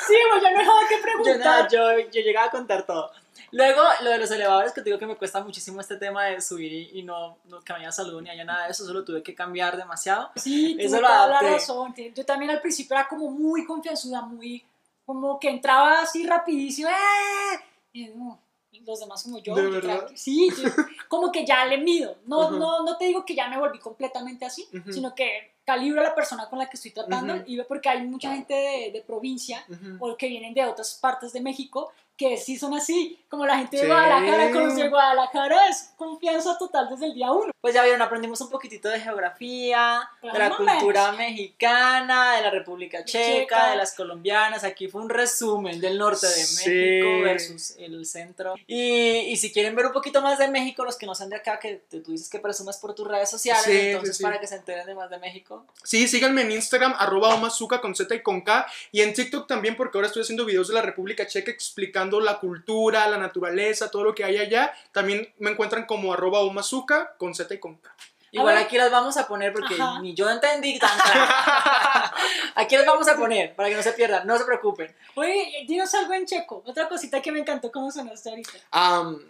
Sí, 0.06 0.14
güey, 0.30 0.42
ya 0.42 0.50
no 0.52 0.62
nada 0.62 0.88
que 0.88 0.96
yo, 0.96 1.02
preguntar. 1.02 1.38
nada, 1.38 1.68
yo, 1.68 1.98
yo 1.98 2.20
llegaba 2.20 2.46
a 2.46 2.50
contar 2.50 2.86
todo. 2.86 3.10
Luego, 3.50 3.82
lo 4.02 4.10
de 4.10 4.18
los 4.18 4.30
elevadores, 4.30 4.72
que 4.72 4.80
te 4.80 4.86
digo 4.86 4.98
que 4.98 5.06
me 5.06 5.16
cuesta 5.16 5.42
muchísimo 5.42 5.80
este 5.80 5.96
tema 5.96 6.24
de 6.26 6.40
subir 6.40 6.72
y, 6.72 6.98
y 7.00 7.02
no, 7.02 7.38
no 7.44 7.60
que 7.60 7.72
haya 7.72 7.92
saludo 7.92 8.20
ni 8.20 8.30
haya 8.30 8.44
nada 8.44 8.64
de 8.66 8.70
eso, 8.72 8.84
eso 8.84 8.92
lo 8.92 9.04
tuve 9.04 9.22
que 9.22 9.34
cambiar 9.34 9.76
demasiado. 9.76 10.30
Sí, 10.36 10.76
Eso 10.78 11.00
lo 11.00 11.06
toda 11.06 11.26
la 11.28 11.40
razón. 11.40 11.94
Yo 12.14 12.24
también 12.24 12.50
al 12.50 12.60
principio 12.60 12.96
era 12.96 13.08
como 13.08 13.30
muy 13.30 13.64
confianzuda, 13.64 14.22
muy 14.22 14.64
como 15.04 15.38
que 15.38 15.50
entraba 15.50 16.00
así 16.00 16.26
rapidísimo. 16.26 16.88
¡eh! 16.88 17.60
Y 17.92 18.06
no, 18.08 18.38
y 18.70 18.80
los 18.80 19.00
demás 19.00 19.22
como 19.22 19.38
yo. 19.38 19.54
¿De 19.54 19.62
yo 19.64 19.70
verdad? 19.70 20.08
Sí, 20.14 20.48
yo 20.56 20.68
como 21.08 21.30
que 21.30 21.44
ya 21.44 21.64
le 21.66 21.78
mido. 21.78 22.16
No, 22.26 22.46
Ujú. 22.48 22.56
no, 22.56 22.82
no 22.84 22.96
te 22.96 23.04
digo 23.06 23.24
que 23.24 23.34
ya 23.34 23.48
me 23.48 23.58
volví 23.58 23.78
completamente 23.78 24.44
así, 24.44 24.66
Ujú. 24.72 24.92
sino 24.92 25.14
que 25.14 25.52
calibro 25.64 26.00
a 26.00 26.04
la 26.04 26.14
persona 26.14 26.48
con 26.48 26.58
la 26.58 26.68
que 26.68 26.76
estoy 26.76 26.90
tratando 26.90 27.34
Ujú. 27.34 27.42
y 27.46 27.56
veo 27.56 27.66
porque 27.68 27.88
hay 27.88 28.02
mucha 28.06 28.34
gente 28.34 28.54
de, 28.54 28.90
de 28.92 29.02
provincia 29.02 29.64
o 30.00 30.16
que 30.16 30.26
vienen 30.28 30.54
de 30.54 30.64
otras 30.64 30.94
partes 30.94 31.32
de 31.32 31.40
México 31.40 31.92
que 32.28 32.36
sí 32.36 32.56
son 32.58 32.74
así, 32.74 33.18
como 33.28 33.46
la 33.46 33.58
gente 33.58 33.76
de 33.76 33.82
Sí. 33.82 33.88
Guadalajara, 33.88 34.50
con 34.50 34.64
los 34.66 34.76
de 34.76 34.88
Guadalajara 34.88 35.68
es 35.68 35.90
confianza 35.96 36.56
total 36.58 36.88
desde 36.90 37.06
el 37.06 37.14
día 37.14 37.32
uno. 37.32 37.50
Pues 37.60 37.74
ya 37.74 37.82
vieron, 37.82 38.02
aprendimos 38.02 38.40
un 38.40 38.50
poquitito 38.50 38.88
de 38.88 39.00
geografía, 39.00 40.08
Pero 40.20 40.32
de 40.34 40.38
la 40.38 40.56
cultura 40.56 41.12
menos. 41.12 41.16
mexicana, 41.18 42.36
de 42.36 42.42
la 42.42 42.50
República 42.50 43.04
Checa, 43.04 43.24
Checa. 43.40 43.70
de 43.70 43.76
las 43.76 43.94
colombianas. 43.94 44.64
Aquí 44.64 44.88
fue 44.88 45.00
un 45.02 45.08
resumen 45.08 45.80
del 45.80 45.98
norte 45.98 46.26
de 46.26 46.32
Sí. 46.32 46.68
México 46.70 47.20
versus 47.22 47.74
el 47.78 48.04
centro. 48.06 48.54
Y, 48.66 49.18
y 49.30 49.36
si 49.36 49.52
quieren 49.52 49.74
ver 49.74 49.86
un 49.86 49.92
poquito 49.92 50.20
más 50.22 50.38
de 50.38 50.48
México, 50.48 50.84
los 50.84 50.96
que 50.96 51.06
no 51.06 51.14
sean 51.14 51.30
de 51.30 51.36
acá, 51.36 51.58
que 51.58 51.82
te- 51.88 52.00
tú 52.00 52.12
dices 52.12 52.28
que 52.28 52.38
presumas 52.38 52.78
por 52.78 52.94
tus 52.94 53.06
redes 53.06 53.30
sociales, 53.30 53.64
Sí, 53.64 53.78
entonces 53.90 54.20
para 54.20 54.38
que 54.40 54.46
se 54.46 54.56
enteren 54.56 54.86
de 54.86 54.94
más 54.94 55.10
de 55.10 55.18
México. 55.18 55.64
Sí, 55.84 56.06
síganme 56.08 56.42
en 56.42 56.52
Instagram, 56.52 56.94
arroba 56.98 57.34
omazuka 57.34 57.80
con 57.80 57.94
Z 57.94 58.14
y 58.14 58.22
con 58.22 58.40
K. 58.42 58.66
Y 58.90 59.00
en 59.02 59.12
TikTok 59.14 59.46
también, 59.46 59.76
porque 59.76 59.96
ahora 59.98 60.08
estoy 60.08 60.22
haciendo 60.22 60.44
videos 60.44 60.68
de 60.68 60.74
la 60.74 60.82
República 60.82 61.26
Checa 61.26 61.50
explicando 61.50 62.11
la 62.20 62.38
cultura, 62.38 63.08
la 63.08 63.18
naturaleza, 63.18 63.90
todo 63.90 64.04
lo 64.04 64.14
que 64.14 64.24
hay 64.24 64.38
allá. 64.38 64.72
También 64.92 65.32
me 65.38 65.50
encuentran 65.50 65.86
como 65.86 66.12
arroba 66.12 66.40
omazuka 66.40 67.14
con 67.18 67.34
Z 67.34 67.54
y 67.54 67.58
con 67.58 67.76
K. 67.76 67.94
Igual 68.32 68.54
ver. 68.54 68.64
aquí 68.64 68.78
las 68.78 68.90
vamos 68.90 69.16
a 69.18 69.28
poner 69.28 69.52
porque 69.52 69.74
Ajá. 69.74 70.00
ni 70.00 70.14
yo 70.14 70.30
entendí 70.30 70.78
tan 70.78 70.98
claro. 70.98 71.30
Aquí 72.54 72.76
las 72.76 72.86
vamos 72.86 73.06
a 73.08 73.16
poner 73.16 73.54
para 73.54 73.68
que 73.68 73.74
no 73.74 73.82
se 73.82 73.92
pierdan, 73.92 74.26
no 74.26 74.38
se 74.38 74.44
preocupen. 74.44 74.94
Oye, 75.16 75.64
dinos 75.68 75.92
algo 75.94 76.14
en 76.14 76.24
checo. 76.24 76.62
Otra 76.66 76.88
cosita 76.88 77.20
que 77.20 77.30
me 77.30 77.40
encantó 77.40 77.70
cómo 77.70 77.90
sonaste 77.90 78.30
ahorita. 78.30 78.52
Um, 78.72 79.20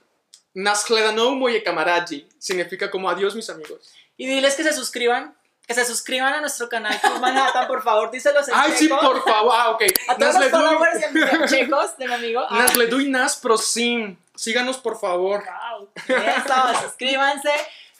Naskledanou 0.54 1.34
moje 1.34 1.62
kamaraji 1.62 2.28
significa 2.38 2.90
como 2.90 3.08
adiós, 3.08 3.34
mis 3.34 3.48
amigos. 3.50 3.92
Y 4.16 4.26
diles 4.26 4.54
que 4.54 4.62
se 4.62 4.72
suscriban, 4.72 5.34
que 5.74 5.80
se 5.80 5.84
suscriban 5.86 6.34
a 6.34 6.40
nuestro 6.40 6.68
canal 6.68 6.98
Club 7.00 7.18
Manhattan, 7.20 7.66
por 7.66 7.82
favor, 7.82 8.10
díselos 8.10 8.46
en 8.48 8.54
Ay, 8.56 8.72
sí, 8.76 8.88
por 8.88 9.22
favor. 9.24 9.52
Ah, 9.56 9.70
ok. 9.70 9.82
A 10.08 10.16
todos 10.16 10.34
los 10.38 10.48
followers 10.50 11.02
en 11.02 11.46
checos 11.48 11.96
de 11.96 12.06
mi 12.08 12.14
amigo. 12.14 12.40
Ah, 12.50 12.58
Nasledui 12.64 13.08
nas 13.08 13.36
prosim. 13.36 14.16
Síganos, 14.34 14.78
por 14.78 14.98
favor. 15.00 15.42
Wow. 15.78 15.88
Eso, 16.08 16.82
suscríbanse. 16.82 17.50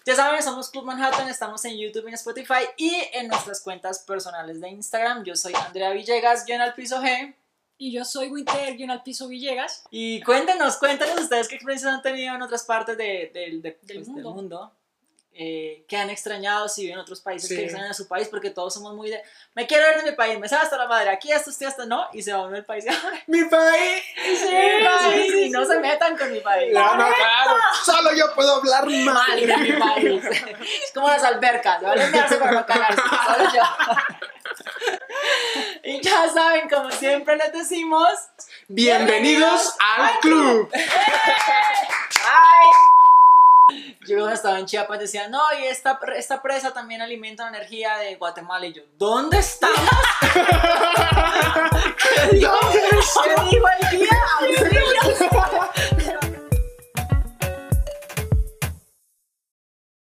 Ya 0.05 0.17
saben, 0.17 0.43
somos 0.43 0.69
Club 0.71 0.85
Manhattan, 0.85 1.29
estamos 1.29 1.65
en 1.65 1.79
YouTube, 1.79 2.09
en 2.09 2.15
Spotify 2.15 2.65
y 2.77 2.93
en 3.13 3.29
nuestras 3.29 3.61
cuentas 3.61 4.01
personales 4.01 4.61
de 4.61 4.69
Instagram. 4.69 5.23
Yo 5.25 5.37
soy 5.37 5.55
Andrea 5.55 5.91
Villegas, 5.91 6.45
yo 6.47 6.55
en 6.57 6.61
el 6.63 6.75
piso 6.75 7.01
G. 7.01 7.35
Y 7.79 7.93
yo 7.93 8.05
soy 8.05 8.29
Winter, 8.29 8.77
guion 8.77 8.91
al 8.91 9.03
piso 9.03 9.29
Villegas. 9.29 9.85
Y 9.91 10.21
cuéntenos, 10.23 10.77
cuéntenos 10.77 11.19
ustedes 11.21 11.49
qué 11.49 11.55
experiencias 11.57 11.93
han 11.93 12.03
tenido 12.03 12.35
en 12.35 12.43
otras 12.43 12.65
partes 12.65 12.97
de- 12.97 13.31
del- 13.35 13.61
de- 13.63 13.79
Del 13.83 13.97
pues, 13.99 14.09
mundo. 14.09 14.29
del 14.29 14.35
mundo. 14.35 14.73
Eh, 15.35 15.87
que 15.89 15.97
han 15.97 16.11
extrañado 16.11 16.69
si 16.69 16.83
viven 16.83 16.97
en 16.99 17.01
otros 17.01 17.23
países 17.23 17.49
Sí. 17.49 17.57
que 17.57 17.63
extrañan 17.65 17.91
a 17.91 17.95
su 17.95 18.07
país 18.07 18.29
porque 18.29 18.51
todos 18.51 18.75
somos 18.75 18.93
muy 18.95 19.09
de 19.09 19.23
me 19.55 19.67
quiero 19.67 19.91
ir 19.91 20.03
de 20.05 20.11
mi 20.11 20.15
país 20.15 20.39
me 20.39 20.47
sabe 20.47 20.65
hasta 20.65 20.77
la 20.77 20.87
madre 20.87 21.09
aquí 21.09 21.33
esto 21.33 21.49
estoy 21.49 21.69
hasta 21.69 21.87
no 21.87 22.07
y 22.13 22.23
se 22.23 22.35
va 22.35 22.43
uno 22.43 22.51
del 22.53 22.67
país 22.67 22.85
Mi 23.29 23.43
país. 23.47 24.03
mi 24.19 24.85
país 24.85 25.35
y 25.35 25.49
no 25.49 25.65
se 25.65 25.79
metan 25.81 26.19
con 26.19 26.31
mi 26.31 26.41
país 26.41 26.75
No, 26.75 26.97
no, 26.97 27.07
claro. 27.15 27.57
Solo 27.83 28.13
yo 28.15 28.35
puedo 28.35 28.57
hablar 28.57 28.87
mal 28.87 29.41
de 29.41 29.57
mi 29.57 29.73
país 29.73 30.23
es 30.85 30.93
como 30.93 31.09
las 31.09 31.25
albercas 31.25 31.81
vale 31.81 32.07
mearse 32.09 32.37
para 32.37 32.53
no 32.53 32.67
cagarse 32.67 33.01
solo 33.01 33.51
yo 33.55 33.63
y 35.85 36.01
ya 36.03 36.29
saben 36.29 36.69
como 36.69 36.91
siempre 36.91 37.37
les 37.39 37.53
decimos 37.55 38.07
Bienvenidos 38.69 39.75
al 39.81 40.19
club. 40.21 40.71
¡Ay! 40.75 42.67
Yo 44.07 44.17
cuando 44.17 44.35
estaba 44.35 44.59
en 44.59 44.67
Chiapas 44.67 44.99
decía, 44.99 45.29
no, 45.29 45.41
y 45.61 45.65
esta, 45.65 46.01
esta 46.17 46.43
presa 46.43 46.73
también 46.73 47.03
alimenta 47.03 47.45
la 47.45 47.51
energía 47.57 47.97
de 47.99 48.17
Guatemala. 48.17 48.67
Y 48.67 48.73
yo, 48.73 48.83
¿dónde 48.99 49.39
estamos? 49.39 49.79
¿Qué 52.31 52.37
dijo? 52.37 52.53
¿Qué 52.73 52.81
dijo 53.51 53.67
el. 53.81 53.93